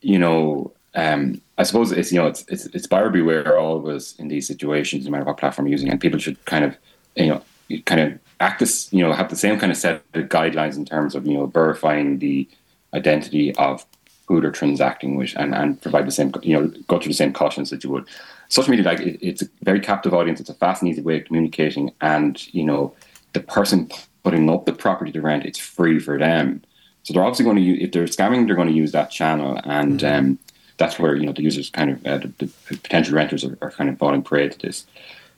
you 0.00 0.18
know, 0.18 0.72
um, 0.94 1.40
I 1.58 1.62
suppose 1.62 1.92
it's 1.92 2.12
you 2.12 2.20
know 2.20 2.26
it's 2.26 2.44
it's 2.48 2.66
it's 2.66 2.86
buyer 2.86 3.10
beware 3.10 3.58
always 3.58 4.14
in 4.18 4.28
these 4.28 4.46
situations, 4.46 5.04
no 5.04 5.10
matter 5.10 5.24
what 5.24 5.38
platform 5.38 5.66
you're 5.66 5.72
using, 5.72 5.90
and 5.90 6.00
people 6.00 6.18
should 6.18 6.42
kind 6.44 6.64
of 6.64 6.76
you 7.16 7.28
know 7.28 7.42
kind 7.86 8.00
of 8.00 8.18
act 8.40 8.60
this 8.60 8.92
you 8.92 9.00
know 9.00 9.12
have 9.12 9.30
the 9.30 9.36
same 9.36 9.58
kind 9.58 9.72
of 9.72 9.78
set 9.78 10.02
of 10.14 10.24
guidelines 10.28 10.76
in 10.76 10.84
terms 10.84 11.14
of 11.14 11.26
you 11.26 11.34
know 11.34 11.46
verifying 11.46 12.18
the 12.18 12.48
identity 12.92 13.54
of 13.56 13.84
who 14.26 14.40
they're 14.40 14.50
transacting 14.50 15.16
with 15.16 15.34
and, 15.36 15.54
and 15.54 15.80
provide 15.80 16.06
the 16.06 16.12
same 16.12 16.32
you 16.42 16.58
know 16.58 16.72
go 16.88 16.98
through 16.98 17.10
the 17.10 17.14
same 17.14 17.32
cautions 17.32 17.70
that 17.70 17.84
you 17.84 17.90
would. 17.90 18.06
Social 18.48 18.70
media 18.70 18.84
like 18.84 19.00
it, 19.00 19.18
it's 19.26 19.42
a 19.42 19.48
very 19.62 19.80
captive 19.80 20.14
audience. 20.14 20.40
It's 20.40 20.50
a 20.50 20.54
fast 20.54 20.82
and 20.82 20.90
easy 20.90 21.02
way 21.02 21.18
of 21.18 21.26
communicating. 21.26 21.92
And 22.00 22.54
you 22.54 22.64
know 22.64 22.94
the 23.32 23.40
person 23.40 23.90
putting 24.22 24.48
up 24.48 24.64
the 24.64 24.72
property 24.72 25.12
to 25.12 25.20
rent 25.20 25.44
it's 25.44 25.58
free 25.58 25.98
for 25.98 26.18
them. 26.18 26.62
So 27.02 27.12
they're 27.12 27.24
obviously 27.24 27.44
going 27.44 27.56
to 27.56 27.62
use 27.62 27.82
if 27.82 27.92
they're 27.92 28.04
scamming 28.04 28.46
they're 28.46 28.56
going 28.56 28.68
to 28.68 28.74
use 28.74 28.92
that 28.92 29.10
channel. 29.10 29.60
And 29.64 30.02
um, 30.02 30.38
that's 30.78 30.98
where 30.98 31.14
you 31.14 31.26
know 31.26 31.32
the 31.32 31.42
users 31.42 31.70
kind 31.70 31.90
of 31.90 32.06
uh, 32.06 32.18
the, 32.18 32.28
the 32.38 32.50
potential 32.66 33.14
renters 33.14 33.44
are, 33.44 33.58
are 33.60 33.70
kind 33.70 33.90
of 33.90 33.98
falling 33.98 34.22
prey 34.22 34.48
to 34.48 34.58
this. 34.58 34.86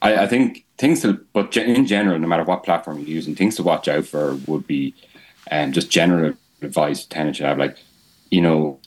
I, 0.03 0.17
I 0.17 0.27
think 0.27 0.65
things 0.79 1.03
to 1.03 1.15
but 1.33 1.57
in 1.57 1.87
general 1.87 2.19
no 2.19 2.29
matter 2.29 2.45
what 2.45 2.63
platform 2.63 2.99
you're 2.99 3.09
using 3.09 3.35
things 3.35 3.57
to 3.57 3.63
watch 3.63 3.89
out 3.89 4.05
for 4.05 4.37
would 4.47 4.67
be 4.67 4.95
um, 5.51 5.73
just 5.73 5.91
general 5.91 6.35
advice 6.63 7.05
tenants 7.05 7.39
should 7.39 7.47
have. 7.47 7.59
Like 7.59 7.79
you 8.31 8.41
know 8.41 8.79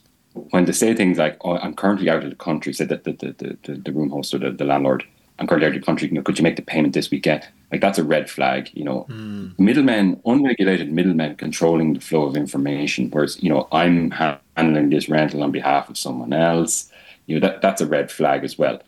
when 0.52 0.66
they 0.66 0.72
say 0.72 0.94
things 0.94 1.18
like 1.18 1.38
oh 1.42 1.58
i'm 1.58 1.74
currently 1.74 2.10
out 2.10 2.24
of 2.24 2.30
the 2.30 2.36
country 2.36 2.74
say 2.74 2.86
that 2.86 3.04
the, 3.04 3.14
the, 3.14 3.58
the, 3.64 3.74
the 3.74 3.92
room 3.92 4.10
host 4.10 4.34
or 4.34 4.38
the, 4.38 4.52
the 4.52 4.64
landlord 4.64 5.04
i'm 5.38 5.48
currently 5.48 5.68
out 5.68 5.76
of 5.76 5.82
the 5.82 5.86
country 5.86 6.08
you 6.08 6.14
know, 6.14 6.22
could 6.22 6.38
you 6.38 6.44
make 6.44 6.56
the 6.56 6.62
payment 6.62 6.94
this 6.94 7.12
weekend 7.12 7.48
like 7.72 7.82
that's 7.82 8.00
a 8.00 8.04
red 8.04 8.30
flag 8.30 8.70
you 8.74 8.84
know 8.84 9.02
hmm. 9.10 9.50
middlemen 9.58 10.22
unregulated 10.26 10.92
middlemen 10.92 11.36
controlling 11.36 11.94
the 11.94 12.00
flow 12.00 12.24
of 12.24 12.36
information 12.36 13.10
whereas 13.10 13.42
you 13.42 13.50
know 13.50 13.68
i'm 13.72 14.12
handling 14.56 14.90
this 14.90 15.10
rental 15.10 15.44
on 15.44 15.52
behalf 15.52 15.90
of 15.90 15.98
someone 15.98 16.34
else 16.34 16.92
you 17.26 17.40
know 17.40 17.48
that 17.48 17.62
that's 17.62 17.82
a 17.82 17.88
red 17.88 18.12
flag 18.12 18.44
as 18.44 18.58
well 18.58 18.80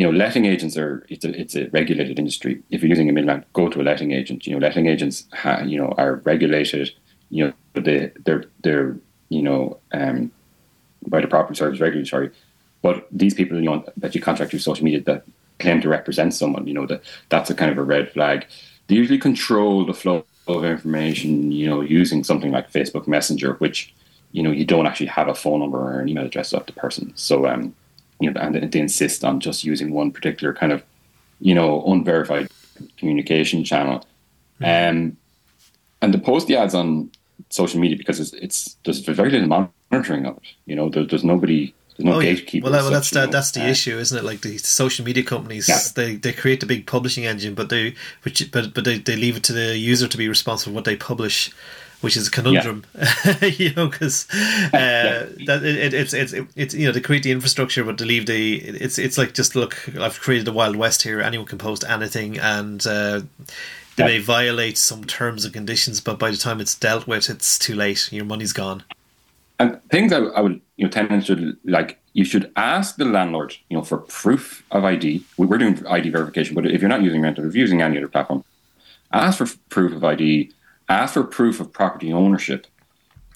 you 0.00 0.06
know, 0.06 0.16
letting 0.16 0.46
agents 0.46 0.78
are 0.78 1.04
it's 1.10 1.26
a 1.26 1.38
it's 1.38 1.54
a 1.54 1.68
regulated 1.70 2.18
industry. 2.18 2.62
If 2.70 2.80
you're 2.80 2.88
using 2.88 3.10
a 3.10 3.12
middleman, 3.12 3.44
go 3.52 3.68
to 3.68 3.80
a 3.80 3.84
letting 3.84 4.12
agent. 4.12 4.46
You 4.46 4.54
know, 4.54 4.66
letting 4.66 4.86
agents, 4.86 5.26
ha, 5.34 5.60
you 5.60 5.76
know, 5.76 5.94
are 5.98 6.16
regulated. 6.24 6.90
You 7.28 7.46
know, 7.46 7.52
but 7.74 7.84
they 7.84 8.10
they're 8.24 8.44
they're 8.62 8.96
you 9.30 9.42
know 9.42 9.78
um, 9.92 10.30
by 11.06 11.20
the 11.20 11.26
Property 11.26 11.56
Service 11.56 11.80
Regulatory. 11.80 12.30
But 12.82 13.06
these 13.10 13.34
people, 13.34 13.58
you 13.58 13.64
know, 13.64 13.84
that 13.96 14.14
you 14.14 14.20
contract 14.20 14.50
through 14.50 14.60
social 14.60 14.84
media 14.84 15.00
that 15.02 15.24
claim 15.58 15.80
to 15.82 15.88
represent 15.88 16.32
someone, 16.32 16.66
you 16.66 16.74
know, 16.74 16.86
that 16.86 17.02
that's 17.28 17.50
a 17.50 17.54
kind 17.54 17.70
of 17.70 17.78
a 17.78 17.82
red 17.82 18.10
flag. 18.10 18.46
They 18.86 18.94
usually 18.94 19.18
control 19.18 19.84
the 19.84 19.94
flow 19.94 20.24
of 20.46 20.64
information, 20.64 21.52
you 21.52 21.68
know, 21.68 21.80
using 21.80 22.24
something 22.24 22.50
like 22.50 22.72
Facebook 22.72 23.06
Messenger, 23.06 23.54
which 23.54 23.94
you 24.32 24.42
know 24.42 24.50
you 24.50 24.64
don't 24.64 24.86
actually 24.86 25.06
have 25.06 25.28
a 25.28 25.34
phone 25.34 25.60
number 25.60 25.78
or 25.78 26.00
an 26.00 26.08
email 26.08 26.26
address 26.26 26.52
of 26.52 26.66
the 26.66 26.72
person. 26.72 27.12
So 27.16 27.46
um, 27.46 27.74
you 28.20 28.30
know, 28.30 28.40
and 28.40 28.72
they, 28.72 28.80
insist 28.80 29.24
on 29.24 29.40
just 29.40 29.64
using 29.64 29.92
one 29.92 30.12
particular 30.12 30.52
kind 30.52 30.72
of, 30.72 30.84
you 31.40 31.54
know, 31.54 31.82
unverified 31.86 32.48
communication 32.98 33.64
channel. 33.64 34.06
Um, 34.62 35.16
and 36.02 36.12
to 36.12 36.18
post 36.18 36.46
the 36.46 36.56
ads 36.56 36.74
on 36.74 37.10
social 37.48 37.80
media 37.80 37.96
because 37.96 38.20
it's, 38.20 38.32
it's 38.34 38.76
there's 38.84 39.00
very 39.00 39.30
little 39.30 39.48
monitoring 39.90 40.26
of 40.26 40.36
it. 40.38 40.42
You 40.66 40.76
know, 40.76 40.88
there, 40.88 41.04
there's 41.04 41.24
nobody, 41.24 41.72
there's 41.96 42.04
no 42.04 42.14
Oh, 42.14 42.20
yeah. 42.20 42.34
gatekeeper. 42.34 42.64
Well, 42.64 42.72
that, 42.72 42.82
well, 42.82 42.90
that's 42.90 43.08
such, 43.08 43.16
you 43.16 43.20
the, 43.22 43.26
know. 43.26 43.32
that's 43.32 43.50
the 43.52 43.62
Uh, 43.64 43.68
issue, 43.68 43.98
isn't 43.98 44.16
it? 44.18 44.24
Like 44.24 44.40
the 44.42 44.58
social 44.58 45.04
media 45.04 45.22
companies, 45.22 45.68
Yeah. 45.68 45.78
they, 45.94 46.16
they 46.16 46.32
create 46.32 46.60
the 46.60 46.66
big 46.66 46.86
publishing 46.86 47.26
engine, 47.26 47.54
but 47.54 47.68
they 47.68 47.94
which 48.22 48.50
but 48.52 48.74
but 48.74 48.84
they, 48.84 48.98
they 48.98 49.16
leave 49.16 49.36
it 49.36 49.42
to 49.44 49.52
the 49.52 49.76
user 49.78 50.06
to 50.08 50.16
be 50.18 50.28
responsible 50.28 50.72
for 50.72 50.74
what 50.74 50.84
they 50.84 50.96
publish, 50.96 51.50
which 52.00 52.16
is 52.16 52.28
a 52.28 52.30
conundrum, 52.30 52.84
you 53.42 53.74
know, 53.74 53.88
because 53.88 54.26
uh, 54.72 55.28
that 55.46 55.60
it, 55.62 55.76
it, 55.76 55.94
it's 55.94 56.12
it's 56.14 56.34
it's 56.56 56.74
you 56.74 56.86
know 56.86 56.92
they 56.92 57.00
create 57.00 57.22
the 57.22 57.30
infrastructure, 57.32 57.84
but 57.84 57.98
to 57.98 58.04
leave 58.04 58.26
the 58.26 58.56
it's 58.56 58.98
it's 58.98 59.18
like 59.18 59.34
just 59.34 59.54
look, 59.54 59.88
I've 59.98 60.18
created 60.20 60.46
the 60.46 60.52
wild 60.52 60.76
west 60.76 61.02
here. 61.02 61.20
Anyone 61.20 61.46
can 61.46 61.58
post 61.58 61.84
anything, 61.88 62.38
and 62.38 62.86
uh, 62.86 63.20
they 64.06 64.18
may 64.18 64.18
violate 64.18 64.78
some 64.78 65.04
terms 65.04 65.44
and 65.44 65.54
conditions, 65.54 66.00
but 66.00 66.18
by 66.18 66.30
the 66.30 66.36
time 66.36 66.60
it's 66.60 66.74
dealt 66.74 67.06
with, 67.06 67.28
it's 67.30 67.58
too 67.58 67.74
late. 67.74 68.10
Your 68.12 68.24
money's 68.24 68.52
gone. 68.52 68.82
And 69.58 69.82
things 69.90 70.12
I, 70.12 70.18
I 70.18 70.40
would, 70.40 70.60
you 70.76 70.84
know, 70.86 70.90
tenants 70.90 71.26
should 71.26 71.56
like. 71.64 71.98
You 72.12 72.24
should 72.24 72.50
ask 72.56 72.96
the 72.96 73.04
landlord, 73.04 73.54
you 73.68 73.76
know, 73.76 73.84
for 73.84 73.98
proof 73.98 74.64
of 74.72 74.84
ID. 74.84 75.22
We- 75.36 75.46
We're 75.46 75.58
doing 75.58 75.86
ID 75.86 76.10
verification, 76.10 76.54
but 76.54 76.66
if 76.66 76.80
you're 76.80 76.88
not 76.88 77.02
using 77.02 77.20
rental, 77.22 77.46
if 77.46 77.54
you're 77.54 77.60
using 77.60 77.82
any 77.82 77.98
other 77.98 78.08
platform, 78.08 78.42
ask 79.12 79.38
for 79.38 79.46
proof 79.68 79.92
of 79.92 80.02
ID. 80.02 80.50
Ask 80.88 81.14
for 81.14 81.22
proof 81.22 81.60
of 81.60 81.72
property 81.72 82.12
ownership. 82.12 82.66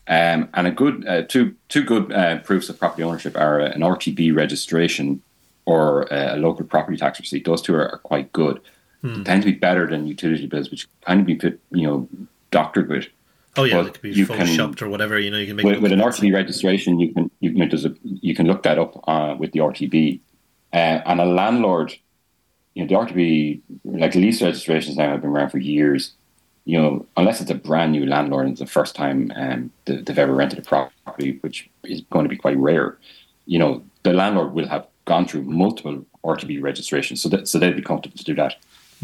Um, 0.08 0.48
and 0.54 0.66
a 0.66 0.70
good 0.70 1.06
uh, 1.06 1.22
two 1.22 1.54
two 1.68 1.82
good 1.82 2.12
uh, 2.12 2.38
proofs 2.40 2.68
of 2.68 2.78
property 2.78 3.02
ownership 3.02 3.36
are 3.36 3.60
uh, 3.60 3.66
an 3.70 3.80
RTB 3.80 4.34
registration 4.36 5.22
or 5.66 6.12
uh, 6.12 6.34
a 6.34 6.36
local 6.36 6.64
property 6.66 6.96
tax 6.98 7.18
receipt. 7.20 7.44
Those 7.44 7.62
two 7.62 7.74
are, 7.74 7.88
are 7.90 7.98
quite 7.98 8.32
good. 8.32 8.60
They 9.04 9.22
tend 9.22 9.42
to 9.42 9.52
be 9.52 9.58
better 9.58 9.86
than 9.86 10.06
utility 10.06 10.46
bills, 10.46 10.70
which 10.70 10.86
kind 11.02 11.20
of 11.20 11.26
be 11.26 11.34
put, 11.34 11.60
you 11.70 11.86
know 11.86 12.08
doctored 12.50 12.88
with. 12.88 13.06
Oh 13.56 13.64
yeah, 13.64 13.74
But 13.82 13.86
it 13.88 13.92
could 13.94 14.02
be 14.02 14.10
you 14.12 14.26
can- 14.26 14.38
photoshopped 14.46 14.80
or 14.82 14.88
whatever. 14.88 15.18
You 15.18 15.30
know, 15.30 15.36
you 15.38 15.46
can 15.46 15.56
make 15.56 15.66
with, 15.66 15.74
it 15.76 15.82
with 15.82 15.92
an 15.92 16.00
RTB 16.00 16.32
registration, 16.32 16.98
you 16.98 17.12
can 17.12 17.30
you 17.40 17.50
can 17.52 17.68
there's 17.68 17.84
a, 17.84 17.94
you 18.02 18.34
can 18.34 18.46
look 18.46 18.62
that 18.62 18.78
up 18.78 18.92
uh, 19.06 19.36
with 19.38 19.52
the 19.52 19.60
RTB, 19.60 20.20
uh, 20.72 20.76
and 20.76 21.20
a 21.20 21.26
landlord, 21.26 21.94
you 22.74 22.82
know, 22.84 22.88
the 22.88 22.94
RTB 23.12 23.60
like 23.84 24.14
lease 24.14 24.40
registrations 24.40 24.96
now 24.96 25.10
have 25.10 25.20
been 25.20 25.30
around 25.30 25.50
for 25.50 25.58
years. 25.58 26.12
You 26.66 26.80
know, 26.80 27.06
unless 27.18 27.42
it's 27.42 27.50
a 27.50 27.54
brand 27.54 27.92
new 27.92 28.06
landlord 28.06 28.46
and 28.46 28.52
it's 28.52 28.60
the 28.60 28.66
first 28.66 28.94
time 28.96 29.30
um, 29.36 29.70
they- 29.84 29.98
they've 29.98 30.18
ever 30.18 30.32
rented 30.34 30.58
a 30.60 30.62
property, 30.62 31.36
which 31.42 31.68
is 31.84 32.00
going 32.10 32.24
to 32.24 32.28
be 32.30 32.38
quite 32.38 32.56
rare. 32.56 32.96
You 33.44 33.58
know, 33.58 33.84
the 34.02 34.14
landlord 34.14 34.54
will 34.54 34.68
have 34.68 34.86
gone 35.04 35.26
through 35.26 35.42
multiple 35.42 36.06
RTB 36.24 36.62
registrations, 36.62 37.20
so 37.20 37.28
that 37.28 37.48
so 37.48 37.58
they'd 37.58 37.76
be 37.76 37.82
comfortable 37.82 38.16
to 38.16 38.24
do 38.24 38.34
that. 38.36 38.54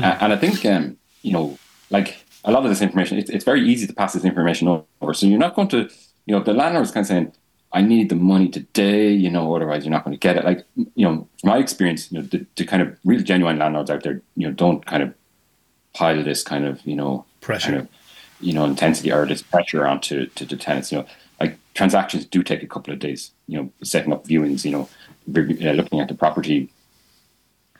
Uh, 0.02 0.18
and 0.20 0.32
I 0.32 0.36
think 0.36 0.64
um, 0.66 0.96
you 1.22 1.32
know, 1.32 1.58
like 1.90 2.24
a 2.44 2.52
lot 2.52 2.64
of 2.64 2.70
this 2.70 2.82
information, 2.82 3.18
it's, 3.18 3.30
it's 3.30 3.44
very 3.44 3.66
easy 3.68 3.86
to 3.86 3.92
pass 3.92 4.12
this 4.12 4.24
information 4.24 4.68
over. 5.00 5.14
So 5.14 5.26
you're 5.26 5.38
not 5.38 5.54
going 5.54 5.68
to, 5.68 5.88
you 6.26 6.34
know, 6.34 6.42
the 6.42 6.54
landlord's 6.54 6.90
kind 6.90 7.04
of 7.04 7.08
saying, 7.08 7.32
I 7.72 7.82
need 7.82 8.08
the 8.08 8.16
money 8.16 8.48
today, 8.48 9.12
you 9.12 9.30
know, 9.30 9.54
otherwise 9.54 9.84
you're 9.84 9.92
not 9.92 10.04
going 10.04 10.16
to 10.16 10.18
get 10.18 10.36
it. 10.36 10.44
Like, 10.44 10.64
you 10.76 11.06
know, 11.06 11.28
from 11.40 11.50
my 11.50 11.58
experience, 11.58 12.10
you 12.10 12.18
know, 12.18 12.26
the, 12.26 12.46
the 12.56 12.64
kind 12.64 12.82
of 12.82 12.98
real 13.04 13.22
genuine 13.22 13.58
landlords 13.58 13.90
out 13.90 14.02
there, 14.02 14.22
you 14.36 14.46
know, 14.48 14.52
don't 14.52 14.84
kind 14.86 15.02
of 15.02 15.14
pile 15.94 16.22
this 16.24 16.42
kind 16.42 16.64
of, 16.64 16.84
you 16.84 16.96
know, 16.96 17.26
Pressure. 17.40 17.70
kind 17.70 17.80
of, 17.82 17.88
you 18.40 18.52
know, 18.52 18.64
intensity 18.64 19.12
or 19.12 19.26
this 19.26 19.42
pressure 19.42 19.86
onto 19.86 20.26
to 20.26 20.44
the 20.44 20.56
tenants. 20.56 20.90
You 20.90 20.98
know, 20.98 21.06
like 21.38 21.58
transactions 21.74 22.24
do 22.24 22.42
take 22.42 22.62
a 22.62 22.66
couple 22.66 22.92
of 22.92 22.98
days. 22.98 23.32
You 23.46 23.58
know, 23.58 23.72
setting 23.82 24.12
up 24.12 24.26
viewings. 24.26 24.64
You 24.64 24.72
know, 24.72 24.88
uh, 25.36 25.72
looking 25.72 26.00
at 26.00 26.08
the 26.08 26.14
property, 26.14 26.70
uh, 26.70 26.79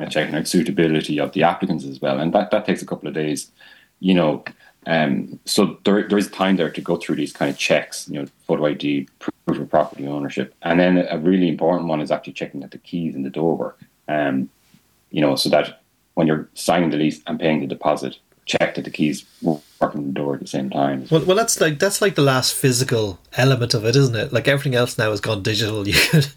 checking 0.08 0.34
out 0.34 0.48
suitability 0.48 1.18
of 1.20 1.32
the 1.32 1.42
applicants 1.42 1.84
as 1.84 2.00
well, 2.00 2.18
and 2.18 2.32
that 2.32 2.50
that 2.50 2.64
takes 2.64 2.82
a 2.82 2.86
couple 2.86 3.08
of 3.08 3.14
days. 3.14 3.50
You 4.00 4.14
know, 4.14 4.44
Um, 4.86 5.38
so 5.44 5.78
there, 5.84 6.08
there 6.08 6.18
is 6.18 6.30
time 6.30 6.56
there 6.56 6.70
to 6.70 6.80
go 6.80 6.96
through 6.96 7.16
these 7.16 7.34
kind 7.34 7.50
of 7.50 7.58
checks, 7.58 8.08
you 8.08 8.18
know, 8.18 8.26
photo 8.46 8.64
ID, 8.64 9.08
proof 9.18 9.60
of 9.60 9.68
property 9.68 10.06
ownership, 10.06 10.54
and 10.62 10.80
then 10.80 11.06
a 11.10 11.18
really 11.18 11.48
important 11.48 11.86
one 11.88 12.00
is 12.00 12.10
actually 12.10 12.32
checking 12.32 12.60
that 12.60 12.70
the 12.70 12.78
keys 12.78 13.14
in 13.14 13.22
the 13.22 13.30
door 13.30 13.56
work. 13.56 13.78
Um, 14.08 14.48
you 15.10 15.20
know, 15.20 15.36
so 15.36 15.50
that 15.50 15.82
when 16.14 16.26
you're 16.26 16.48
signing 16.54 16.90
the 16.90 16.96
lease 16.96 17.20
and 17.26 17.38
paying 17.38 17.60
the 17.60 17.66
deposit, 17.66 18.18
check 18.50 18.74
that 18.74 18.84
the 18.84 18.90
keys 18.90 19.24
working 19.42 20.06
the 20.06 20.12
door 20.12 20.34
at 20.34 20.40
the 20.40 20.46
same 20.46 20.68
time. 20.68 21.06
Well, 21.10 21.24
well, 21.24 21.36
that's 21.36 21.60
like 21.60 21.78
that's 21.78 22.02
like 22.02 22.14
the 22.14 22.22
last 22.22 22.54
physical 22.54 23.18
element 23.34 23.74
of 23.74 23.84
it, 23.84 23.96
isn't 23.96 24.16
it? 24.16 24.32
Like 24.32 24.48
everything 24.48 24.74
else 24.74 24.98
now 24.98 25.10
has 25.10 25.20
gone 25.20 25.42
digital. 25.42 25.86
You 25.90 25.94
could 25.94 26.28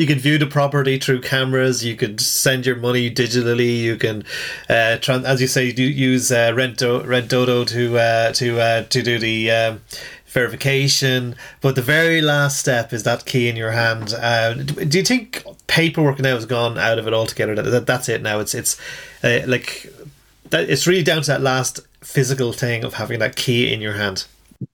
you 0.00 0.06
could 0.06 0.20
view 0.20 0.38
the 0.38 0.46
property 0.46 0.98
through 0.98 1.20
cameras. 1.20 1.84
You 1.84 1.96
could 1.96 2.20
send 2.20 2.66
your 2.66 2.76
money 2.76 3.10
digitally. 3.10 3.78
You 3.78 3.96
can, 3.96 4.24
uh, 4.68 4.96
trans- 4.98 5.24
as 5.24 5.40
you 5.40 5.46
say, 5.46 5.72
do 5.72 5.82
use 5.82 6.32
uh, 6.32 6.52
Rent 6.54 6.78
Dodo 6.78 7.64
to 7.64 7.98
uh, 7.98 8.32
to 8.32 8.60
uh, 8.60 8.82
to 8.84 9.02
do 9.02 9.18
the. 9.18 9.50
Um, 9.50 9.80
verification, 10.32 11.36
but 11.60 11.74
the 11.74 11.82
very 11.82 12.22
last 12.22 12.58
step 12.58 12.90
is 12.94 13.02
that 13.02 13.26
key 13.26 13.50
in 13.50 13.56
your 13.56 13.72
hand. 13.72 14.14
Uh, 14.14 14.54
do 14.54 14.96
you 14.96 15.04
think 15.04 15.44
paperwork 15.66 16.18
now 16.20 16.34
has 16.34 16.46
gone 16.46 16.78
out 16.78 16.98
of 16.98 17.06
it 17.06 17.12
altogether? 17.12 17.54
That, 17.54 17.86
that's 17.86 18.08
it 18.08 18.22
now. 18.22 18.40
It's 18.40 18.54
it's 18.54 18.80
uh, 19.22 19.40
like 19.46 19.92
that 20.52 20.70
it's 20.70 20.86
really 20.86 21.02
down 21.02 21.22
to 21.22 21.30
that 21.32 21.40
last 21.40 21.80
physical 22.02 22.52
thing 22.52 22.84
of 22.84 22.94
having 22.94 23.18
that 23.18 23.36
key 23.36 23.72
in 23.72 23.80
your 23.80 23.94
hand. 23.94 24.26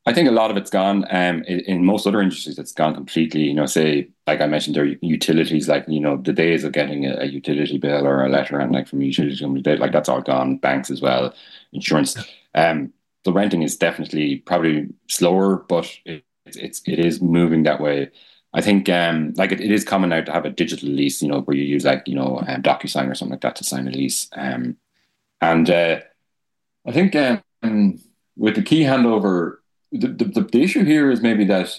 I 0.04 0.12
think 0.12 0.28
a 0.28 0.32
lot 0.32 0.50
of 0.50 0.56
it's 0.56 0.70
gone. 0.70 1.04
Um, 1.10 1.42
in, 1.44 1.60
in, 1.60 1.84
most 1.84 2.06
other 2.06 2.20
industries, 2.20 2.58
it's 2.58 2.72
gone 2.72 2.94
completely. 2.94 3.42
You 3.42 3.54
know, 3.54 3.66
say 3.66 4.08
like 4.26 4.40
I 4.40 4.46
mentioned, 4.46 4.76
there 4.76 4.84
utilities, 4.84 5.68
like 5.68 5.84
you 5.88 6.00
know, 6.00 6.18
the 6.18 6.32
days 6.32 6.64
of 6.64 6.72
getting 6.72 7.06
a, 7.06 7.16
a 7.20 7.24
utility 7.24 7.78
bill 7.78 8.06
or 8.06 8.24
a 8.24 8.28
letter 8.28 8.58
and 8.58 8.72
like 8.72 8.88
from 8.88 9.00
a 9.00 9.04
utility 9.04 9.38
company, 9.38 9.76
like 9.76 9.92
that's 9.92 10.08
all 10.08 10.20
gone. 10.20 10.58
Banks 10.58 10.90
as 10.90 11.00
well, 11.00 11.32
insurance. 11.72 12.16
Um, 12.54 12.92
the 13.24 13.32
renting 13.32 13.62
is 13.62 13.76
definitely 13.76 14.36
probably 14.36 14.88
slower, 15.08 15.64
but 15.68 15.90
it, 16.04 16.24
it's 16.44 16.82
it 16.86 16.98
is 16.98 17.22
moving 17.22 17.62
that 17.62 17.80
way. 17.80 18.10
I 18.52 18.60
think 18.60 18.88
um, 18.88 19.32
like 19.36 19.52
it, 19.52 19.60
it 19.60 19.70
is 19.70 19.84
common 19.84 20.10
now 20.10 20.20
to 20.20 20.32
have 20.32 20.44
a 20.44 20.50
digital 20.50 20.88
lease, 20.88 21.22
you 21.22 21.28
know, 21.28 21.40
where 21.42 21.56
you 21.56 21.64
use 21.64 21.84
like 21.84 22.06
you 22.06 22.14
know 22.14 22.42
um, 22.46 22.62
DocuSign 22.62 23.10
or 23.10 23.14
something 23.14 23.32
like 23.32 23.42
that 23.42 23.56
to 23.56 23.64
sign 23.64 23.88
a 23.88 23.90
lease. 23.90 24.28
Um, 24.32 24.76
and 25.40 25.68
uh, 25.70 26.00
I 26.86 26.92
think 26.92 27.14
um, 27.62 27.98
with 28.36 28.54
the 28.54 28.62
key 28.62 28.82
handover, 28.82 29.56
the, 29.92 30.08
the, 30.08 30.40
the, 30.40 30.62
issue 30.62 30.84
here 30.84 31.10
is 31.10 31.20
maybe 31.20 31.44
that 31.46 31.78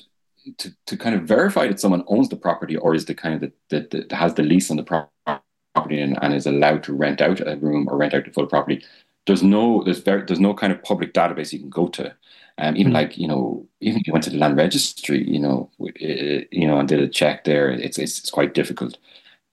to, 0.58 0.74
to 0.86 0.98
kind 0.98 1.16
of 1.16 1.24
verify 1.24 1.68
that 1.68 1.80
someone 1.80 2.04
owns 2.08 2.30
the 2.30 2.36
property 2.36 2.76
or 2.76 2.96
is 2.96 3.06
the 3.06 3.14
kind 3.14 3.36
of 3.44 3.52
that, 3.70 3.92
that, 3.92 4.12
has 4.12 4.34
the 4.34 4.44
lease 4.44 4.72
on 4.72 4.78
the 4.78 4.84
property 4.84 6.02
and, 6.02 6.18
and 6.22 6.34
is 6.34 6.48
allowed 6.48 6.84
to 6.84 6.94
rent 6.94 7.22
out 7.22 7.40
a 7.46 7.58
room 7.58 7.88
or 7.90 7.98
rent 7.98 8.14
out 8.14 8.26
the 8.26 8.32
full 8.32 8.48
property. 8.48 8.84
There's 9.28 9.44
no 9.44 9.84
there's 9.84 10.00
very 10.00 10.24
there's 10.24 10.40
no 10.40 10.54
kind 10.54 10.74
of 10.74 10.82
public 10.82 11.14
database 11.14 11.54
you 11.54 11.60
can 11.60 11.70
go 11.70 11.88
to. 11.90 12.16
Um, 12.58 12.76
even 12.76 12.92
mm-hmm. 12.92 12.94
like 12.94 13.18
you 13.18 13.28
know, 13.28 13.68
even 13.80 14.02
if 14.02 14.08
you 14.08 14.14
went 14.14 14.24
to 14.26 14.32
the 14.32 14.38
land 14.38 14.58
registry, 14.58 15.24
you 15.28 15.40
know, 15.40 15.70
it, 15.80 16.48
you 16.52 16.68
know, 16.68 16.80
and 16.80 16.88
did 16.88 17.00
a 17.00 17.08
check 17.08 17.44
there, 17.44 17.70
it's 17.70 17.98
it's, 17.98 18.20
it's 18.20 18.32
quite 18.32 18.54
difficult. 18.54 18.98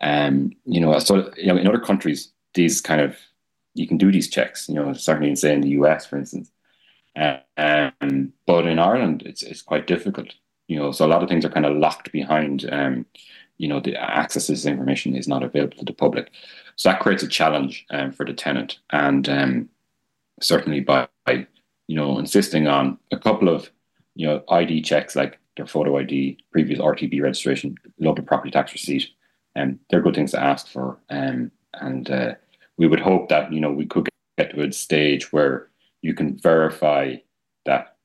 Um, 0.00 0.52
you 0.64 0.80
know, 0.80 0.98
so 0.98 1.32
you 1.36 1.46
know, 1.46 1.56
in 1.56 1.66
other 1.66 1.78
countries, 1.78 2.32
these 2.54 2.80
kind 2.80 3.00
of 3.00 3.16
you 3.76 3.86
can 3.86 3.98
do 3.98 4.10
these 4.10 4.28
checks. 4.28 4.68
You 4.68 4.74
know, 4.76 4.92
certainly 4.92 5.30
in 5.30 5.36
say 5.36 5.52
in 5.52 5.60
the 5.60 5.70
US, 5.70 6.06
for 6.06 6.18
instance. 6.18 6.50
Um, 7.56 8.32
but 8.46 8.66
in 8.66 8.78
Ireland, 8.78 9.22
it's 9.24 9.42
it's 9.42 9.62
quite 9.62 9.86
difficult. 9.86 10.34
You 10.68 10.78
know, 10.78 10.92
so 10.92 11.06
a 11.06 11.08
lot 11.08 11.22
of 11.22 11.28
things 11.28 11.44
are 11.44 11.50
kind 11.50 11.66
of 11.66 11.76
locked 11.76 12.12
behind. 12.12 12.68
Um, 12.70 13.06
you 13.58 13.68
know, 13.68 13.80
the 13.80 13.96
access 13.96 14.46
to 14.46 14.52
this 14.52 14.66
information 14.66 15.16
is 15.16 15.28
not 15.28 15.42
available 15.42 15.78
to 15.78 15.84
the 15.84 15.94
public, 15.94 16.30
so 16.76 16.90
that 16.90 17.00
creates 17.00 17.22
a 17.22 17.28
challenge 17.28 17.86
um, 17.90 18.12
for 18.12 18.26
the 18.26 18.34
tenant. 18.34 18.78
And 18.90 19.28
um, 19.28 19.68
certainly 20.40 20.80
by, 20.80 21.08
by 21.24 21.46
you 21.86 21.96
know 21.96 22.18
insisting 22.18 22.66
on 22.66 22.98
a 23.12 23.18
couple 23.18 23.48
of 23.48 23.70
you 24.14 24.26
know 24.26 24.42
ID 24.48 24.82
checks 24.82 25.16
like 25.16 25.38
their 25.56 25.66
photo 25.66 25.96
ID, 25.98 26.38
previous 26.52 26.78
RTB 26.78 27.22
registration, 27.22 27.76
local 27.98 28.24
property 28.24 28.50
tax 28.50 28.72
receipt, 28.72 29.08
and 29.54 29.72
um, 29.72 29.80
they're 29.88 30.02
good 30.02 30.14
things 30.14 30.32
to 30.32 30.42
ask 30.42 30.68
for. 30.68 30.98
Um, 31.08 31.50
and 31.74 32.10
uh, 32.10 32.34
we 32.78 32.86
would 32.86 33.00
hope 33.00 33.28
that 33.28 33.52
you 33.52 33.60
know 33.60 33.70
we 33.70 33.86
could 33.86 34.08
get 34.38 34.50
to 34.50 34.62
a 34.62 34.72
stage 34.72 35.32
where 35.32 35.68
you 36.02 36.14
can 36.14 36.36
verify 36.38 37.16
that 37.64 37.96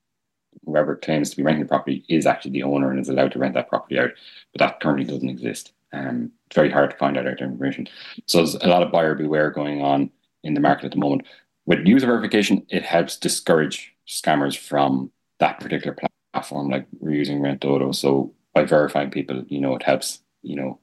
whoever 0.65 0.95
claims 0.95 1.29
to 1.29 1.38
be 1.38 1.43
renting 1.43 1.63
the 1.63 1.67
property 1.67 2.03
is 2.10 2.25
actually 2.25 2.51
the 2.51 2.63
owner 2.63 2.89
and 2.89 2.99
is 2.99 3.10
allowed 3.10 3.31
to 3.31 3.39
rent 3.39 3.53
that 3.53 3.69
property 3.69 3.99
out. 3.99 4.12
But 4.53 4.60
that 4.60 4.79
currently 4.79 5.05
doesn't 5.05 5.29
exist. 5.29 5.73
Um, 5.93 6.31
it's 6.47 6.55
very 6.55 6.71
hard 6.71 6.91
to 6.91 6.97
find 6.97 7.17
out 7.17 7.25
that 7.25 7.41
information. 7.41 7.88
So 8.25 8.38
there's 8.39 8.55
a 8.55 8.67
lot 8.67 8.84
of 8.84 8.91
buyer 8.91 9.15
beware 9.15 9.51
going 9.51 9.81
on 9.81 10.10
in 10.43 10.53
the 10.53 10.62
market 10.62 10.86
at 10.86 10.91
the 10.91 10.97
moment. 10.97 11.27
With 11.65 11.86
user 11.86 12.07
verification, 12.07 12.65
it 12.69 12.84
helps 12.84 13.17
discourage 13.17 13.93
scammers 14.07 14.57
from 14.57 15.12
that 15.39 15.60
particular 15.60 15.97
platform. 16.34 16.69
Like 16.69 16.88
we're 16.99 17.12
using 17.12 17.41
Rent 17.41 17.62
Dodo, 17.62 17.91
so 17.91 18.34
by 18.53 18.63
verifying 18.63 19.12
people, 19.12 19.43
you 19.47 19.62
know, 19.62 19.75
it 19.75 19.84
helps 19.84 20.21
you 20.41 20.55
know 20.55 20.79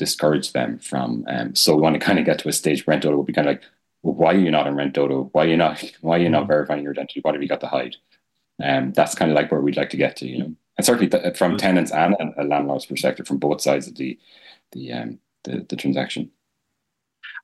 discourage 0.00 0.52
them 0.52 0.78
from. 0.78 1.24
Um, 1.28 1.54
so 1.54 1.76
we 1.76 1.82
want 1.82 1.94
to 1.94 2.00
kind 2.00 2.18
of 2.18 2.24
get 2.24 2.38
to 2.40 2.48
a 2.48 2.52
stage 2.52 2.86
where 2.86 2.94
Rent 2.94 3.04
will 3.04 3.22
be 3.22 3.34
kind 3.34 3.46
of 3.46 3.54
like, 3.54 3.62
well, 4.02 4.14
why 4.14 4.32
are 4.32 4.38
you 4.38 4.50
not 4.50 4.66
in 4.66 4.74
Rent 4.74 4.94
Dodo? 4.94 5.28
Why 5.32 5.44
are 5.44 5.48
you 5.48 5.58
not? 5.58 5.84
Why 6.00 6.16
are 6.16 6.22
you 6.22 6.30
not 6.30 6.44
mm. 6.44 6.48
verifying 6.48 6.82
your 6.82 6.92
identity? 6.92 7.20
What 7.20 7.34
have 7.34 7.42
you 7.42 7.48
got 7.48 7.60
to 7.60 7.68
hide? 7.68 7.96
Um, 8.62 8.92
that's 8.92 9.14
kind 9.14 9.30
of 9.30 9.34
like 9.36 9.52
where 9.52 9.60
we'd 9.60 9.76
like 9.76 9.90
to 9.90 9.96
get 9.96 10.16
to, 10.16 10.26
you 10.26 10.38
know, 10.38 10.54
and 10.76 10.84
certainly 10.84 11.08
th- 11.08 11.36
from 11.36 11.56
tenants 11.56 11.92
and 11.92 12.14
a, 12.36 12.44
landlord's 12.44 12.86
perspective, 12.86 13.26
from 13.26 13.38
both 13.38 13.60
sides 13.60 13.86
of 13.86 13.96
the 13.96 14.18
the 14.72 14.92
um, 14.92 15.18
the, 15.44 15.66
the 15.68 15.76
transaction. 15.76 16.30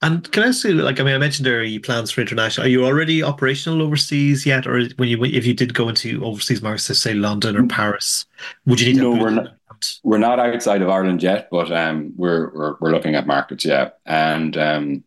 And 0.03 0.31
can 0.31 0.42
I 0.42 0.53
you, 0.64 0.75
like, 0.75 1.01
I 1.01 1.05
mean, 1.05 1.14
I 1.14 1.19
mentioned 1.19 1.47
there 1.47 1.61
are 1.61 1.62
you 1.62 1.81
plans 1.81 2.11
for 2.11 2.21
international. 2.21 2.66
Are 2.66 2.71
you 2.71 2.85
already 2.85 3.23
operational 3.23 3.81
overseas 3.81 4.45
yet, 4.45 4.66
or 4.66 4.85
when 4.97 5.09
you 5.09 5.23
if 5.25 5.47
you 5.47 5.55
did 5.55 5.73
go 5.75 5.88
into 5.88 6.25
overseas 6.25 6.62
markets, 6.62 6.99
say 6.99 7.14
London 7.14 7.57
or 7.57 7.62
mm. 7.62 7.71
Paris, 7.71 8.27
would 8.66 8.81
you 8.81 8.92
need? 8.92 9.01
No, 9.01 9.12
we're 9.12 9.31
not. 9.31 9.56
We're 10.03 10.19
not 10.19 10.39
outside 10.39 10.83
of 10.83 10.89
Ireland 10.89 11.23
yet, 11.23 11.49
but 11.51 11.73
um, 11.73 12.12
we're, 12.17 12.51
we're 12.55 12.77
we're 12.81 12.91
looking 12.91 13.15
at 13.15 13.27
markets, 13.27 13.65
yeah. 13.65 13.91
And 14.05 14.57
um, 14.57 15.05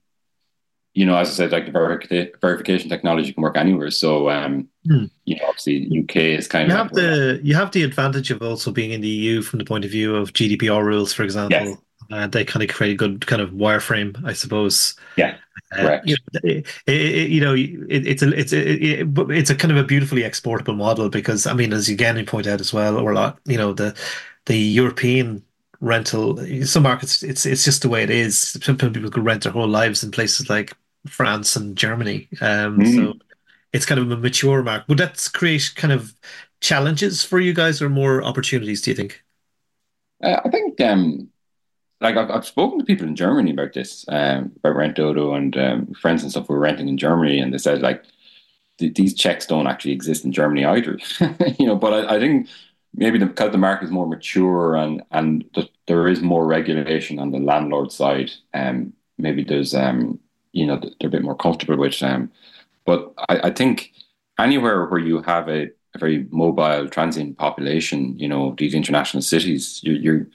you 0.93 1.05
know, 1.05 1.15
as 1.15 1.29
I 1.29 1.32
said, 1.32 1.51
like 1.51 1.65
the 1.65 1.71
verification 1.71 2.34
verification 2.41 2.89
technology 2.89 3.32
can 3.32 3.43
work 3.43 3.58
anywhere. 3.58 3.91
So, 3.91 4.29
um, 4.29 4.67
hmm. 4.86 5.05
you 5.25 5.38
know, 5.38 5.43
obviously, 5.47 5.88
UK 5.97 6.15
is 6.17 6.47
kind 6.47 6.69
you 6.69 6.75
of 6.75 6.79
have 6.79 6.93
the 6.93 7.39
you 7.43 7.55
have 7.55 7.71
the 7.71 7.84
advantage 7.84 8.32
of 8.32 8.41
also 8.41 8.71
being 8.71 8.91
in 8.91 9.01
the 9.01 9.08
EU 9.08 9.41
from 9.41 9.60
the 9.60 9.65
point 9.65 9.86
of 9.86 9.91
view 9.91 10.15
of 10.15 10.34
GDPR 10.34 10.84
rules, 10.84 11.13
for 11.13 11.23
example. 11.23 11.58
Yes. 11.58 11.77
Uh, 12.12 12.25
they 12.25 12.43
kind 12.43 12.63
of 12.63 12.75
create 12.75 12.93
a 12.93 12.95
good 12.95 13.27
kind 13.27 13.39
of 13.39 13.51
wireframe, 13.51 14.19
I 14.25 14.34
suppose. 14.34 14.95
Yeah, 15.15 15.38
uh, 15.73 15.84
correct. 15.84 16.08
You 16.08 16.15
know, 16.34 16.39
it, 16.43 16.67
it, 16.88 17.29
you 17.29 17.39
know 17.39 17.53
it, 17.53 18.08
it's 18.08 18.23
a 18.23 18.38
it's 18.38 18.51
a 18.51 19.01
it, 19.01 19.08
it's 19.29 19.51
a 19.51 19.55
kind 19.55 19.71
of 19.71 19.77
a 19.77 19.84
beautifully 19.84 20.23
exportable 20.23 20.75
model 20.75 21.10
because 21.10 21.45
I 21.45 21.53
mean, 21.53 21.71
as 21.71 21.88
you 21.88 21.93
again 21.93 22.25
point 22.25 22.47
out 22.47 22.62
as 22.62 22.73
well, 22.73 22.97
or 22.97 23.12
a 23.12 23.15
lot, 23.15 23.39
you 23.45 23.58
know, 23.58 23.73
the 23.73 23.95
the 24.45 24.58
European 24.58 25.43
rental 25.82 26.38
some 26.65 26.84
markets 26.84 27.23
it's 27.23 27.45
it's 27.45 27.63
just 27.63 27.82
the 27.82 27.89
way 27.89 28.04
it 28.04 28.10
is. 28.10 28.58
Some 28.62 28.78
people 28.78 29.10
could 29.10 29.23
rent 29.23 29.43
their 29.43 29.54
whole 29.54 29.67
lives 29.67 30.04
in 30.04 30.12
places 30.12 30.49
like 30.49 30.75
france 31.08 31.56
and 31.56 31.78
germany. 31.78 32.28
Um 32.41 32.80
mm. 32.80 32.95
so 32.95 33.13
it's 33.71 33.86
kind 33.86 33.99
of 33.99 34.12
a 34.12 34.17
mature 34.17 34.63
market 34.63 34.88
would 34.89 34.97
that 34.97 35.30
create 35.34 35.71
kind 35.75 35.93
of 35.93 36.13
challenges 36.62 37.23
for 37.23 37.39
you 37.39 37.54
guys 37.54 37.82
or 37.82 37.89
more 37.89 38.23
opportunities 38.23 38.82
do 38.82 38.91
you 38.91 38.95
think? 38.95 39.23
Uh, 40.21 40.41
i 40.43 40.49
think 40.49 40.82
um 40.82 41.30
like 42.02 42.17
I've, 42.17 42.30
I've 42.30 42.45
spoken 42.45 42.80
to 42.80 42.86
people 42.86 43.08
in 43.08 43.15
germany 43.15 43.52
about 43.52 43.73
this 43.73 44.04
um 44.10 44.52
about 44.58 44.75
rent 44.75 44.95
dodo 44.97 45.34
and 45.34 45.56
um, 45.58 45.93
friends 45.93 46.23
and 46.23 46.32
stuff 46.32 46.47
who 46.47 46.56
are 46.56 46.60
renting 46.60 46.89
in 46.89 46.97
germany 46.97 47.39
and 47.39 47.54
they 47.54 47.58
said 47.58 47.82
like 47.82 48.04
th- 48.80 48.95
these 48.95 49.13
checks 49.13 49.45
don't 49.45 49.67
actually 49.67 49.93
exist 49.93 50.25
in 50.25 50.34
germany 50.34 50.65
either. 50.65 50.99
You 51.58 51.67
know 51.67 51.78
but 51.78 51.93
I, 51.93 52.15
I 52.15 52.19
think 52.19 52.49
maybe 52.93 53.17
the, 53.17 53.25
because 53.25 53.52
the 53.52 53.58
market 53.58 53.86
is 53.86 53.91
more 53.91 54.08
mature 54.08 54.75
and 54.75 55.02
and 55.12 55.45
the, 55.56 55.69
there 55.88 56.08
is 56.08 56.21
more 56.21 56.45
regulation 56.45 57.19
on 57.19 57.32
the 57.32 57.39
landlord 57.39 57.91
side, 57.91 58.32
um, 58.54 58.93
maybe 59.17 59.43
there's 59.43 59.73
um, 59.73 60.19
you 60.52 60.65
know 60.65 60.78
they're 60.78 61.08
a 61.08 61.12
bit 61.12 61.23
more 61.23 61.36
comfortable 61.36 61.78
with. 61.78 62.02
Um, 62.02 62.32
but 62.86 63.13
I, 63.30 63.39
I 63.45 63.49
think 63.52 63.91
anywhere 64.39 64.86
where 64.86 64.99
you 64.99 65.21
have 65.21 65.47
a, 65.47 65.69
a, 65.95 65.99
very 65.99 66.28
mobile 66.32 66.88
transient 66.89 67.38
population, 67.38 68.17
you 68.17 68.28
know 68.28 68.56
these 68.58 68.73
international 68.73 69.21
cities, 69.21 69.80
you, 69.84 69.93
you're 69.93 70.28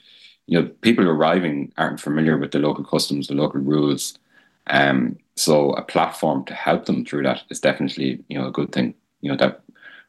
you 0.47 0.61
know 0.61 0.69
people 0.83 1.09
arriving 1.09 1.73
aren't 1.77 2.01
familiar 2.01 2.37
with 2.38 2.53
the 2.53 2.59
local 2.59 2.85
customs, 2.85 3.29
the 3.29 3.35
local 3.35 3.61
rules. 3.61 4.19
Um, 4.67 5.19
so 5.37 5.73
a 5.73 5.83
platform 5.83 6.45
to 6.47 6.55
help 6.55 6.87
them 6.87 7.05
through 7.05 7.25
that 7.25 7.43
is 7.51 7.61
definitely 7.61 8.25
you 8.29 8.38
know 8.38 8.47
a 8.47 8.53
good 8.53 8.73
thing. 8.73 8.95
You 9.21 9.31
know 9.31 9.37
that 9.38 9.62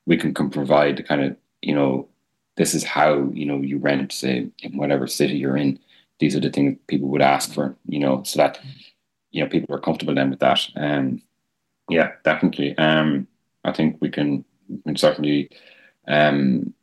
we 0.05 0.17
can, 0.17 0.33
can 0.33 0.49
provide 0.49 0.97
the 0.97 1.03
kind 1.03 1.23
of 1.23 1.37
you 1.61 1.73
know 1.73 2.07
this 2.55 2.73
is 2.73 2.83
how 2.83 3.29
you 3.33 3.45
know 3.45 3.57
you 3.61 3.77
rent 3.77 4.11
say 4.11 4.49
in 4.59 4.77
whatever 4.77 5.07
city 5.07 5.35
you're 5.35 5.57
in. 5.57 5.79
These 6.19 6.35
are 6.35 6.39
the 6.39 6.49
things 6.49 6.77
people 6.87 7.09
would 7.09 7.21
ask 7.21 7.53
for 7.53 7.75
you 7.87 7.99
know 7.99 8.23
so 8.23 8.37
that 8.37 8.59
you 9.31 9.43
know 9.43 9.49
people 9.49 9.75
are 9.75 9.79
comfortable 9.79 10.15
then 10.15 10.29
with 10.29 10.39
that. 10.39 10.67
Um 10.75 11.21
yeah 11.89 12.11
definitely. 12.23 12.77
Um 12.77 13.27
i 13.63 13.71
think 13.71 13.97
we 13.99 14.09
can, 14.09 14.45
we 14.69 14.81
can 14.83 14.95
certainly 14.95 15.49
um 16.07 16.73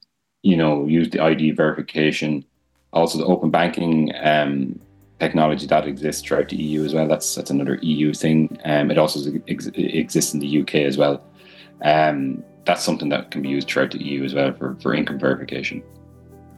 you 0.43 0.57
know 0.57 0.87
use 0.87 1.11
the 1.11 1.21
id 1.21 1.53
verification. 1.53 2.45
Also 2.93 3.19
the 3.19 3.25
open 3.27 3.51
banking 3.51 4.13
um 4.23 4.79
technology 5.19 5.67
that 5.67 5.87
exists 5.87 6.21
throughout 6.23 6.49
the 6.49 6.57
eu 6.57 6.85
as 6.85 6.93
well 6.93 7.07
that's 7.07 7.35
that's 7.35 7.51
another 7.51 7.79
eu 7.83 8.13
thing. 8.13 8.59
Um 8.65 8.91
it 8.91 8.99
also 8.99 9.33
ex- 9.49 9.71
exists 9.75 10.35
in 10.35 10.41
the 10.41 10.61
uk 10.61 10.75
as 10.75 10.99
well. 10.99 11.23
Um, 11.83 12.45
that's 12.65 12.85
something 12.85 13.09
that 13.09 13.31
can 13.31 13.43
be 13.43 13.49
used 13.49 13.69
throughout 13.69 13.91
the 13.91 14.03
EU 14.03 14.25
as 14.25 14.35
well 14.35 14.53
for, 14.53 14.77
for 14.81 14.95
income 14.95 15.19
verification. 15.19 15.83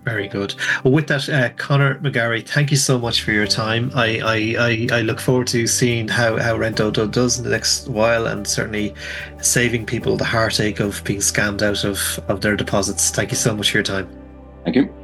Very 0.05 0.29
good. 0.29 0.55
Well, 0.85 0.93
with 0.93 1.07
that, 1.07 1.29
uh, 1.31 1.49
Conor 1.57 1.99
McGarry, 2.01 2.47
thank 2.47 2.71
you 2.71 2.77
so 2.77 2.99
much 2.99 3.23
for 3.23 3.33
your 3.33 3.47
time. 3.47 3.91
I, 3.95 4.21
I, 4.21 4.37
I, 4.59 4.99
I 4.99 5.01
look 5.01 5.19
forward 5.19 5.47
to 5.49 5.67
seeing 5.67 6.09
how, 6.09 6.37
how 6.37 6.59
RentDodo 6.59 7.11
does 7.11 7.39
in 7.39 7.45
the 7.45 7.51
next 7.51 7.89
while 7.89 8.27
and 8.27 8.47
certainly 8.47 8.95
saving 9.41 9.87
people 9.87 10.19
the 10.19 10.25
heartache 10.25 10.79
of 10.81 11.03
being 11.05 11.21
scammed 11.21 11.63
out 11.63 11.85
of, 11.85 12.23
of 12.29 12.43
their 12.43 12.55
deposits. 12.55 13.11
Thank 13.11 13.31
you 13.31 13.37
so 13.37 13.57
much 13.57 13.71
for 13.71 13.79
your 13.79 13.85
time. 13.85 14.07
Thank 14.65 14.77
you. 14.77 15.04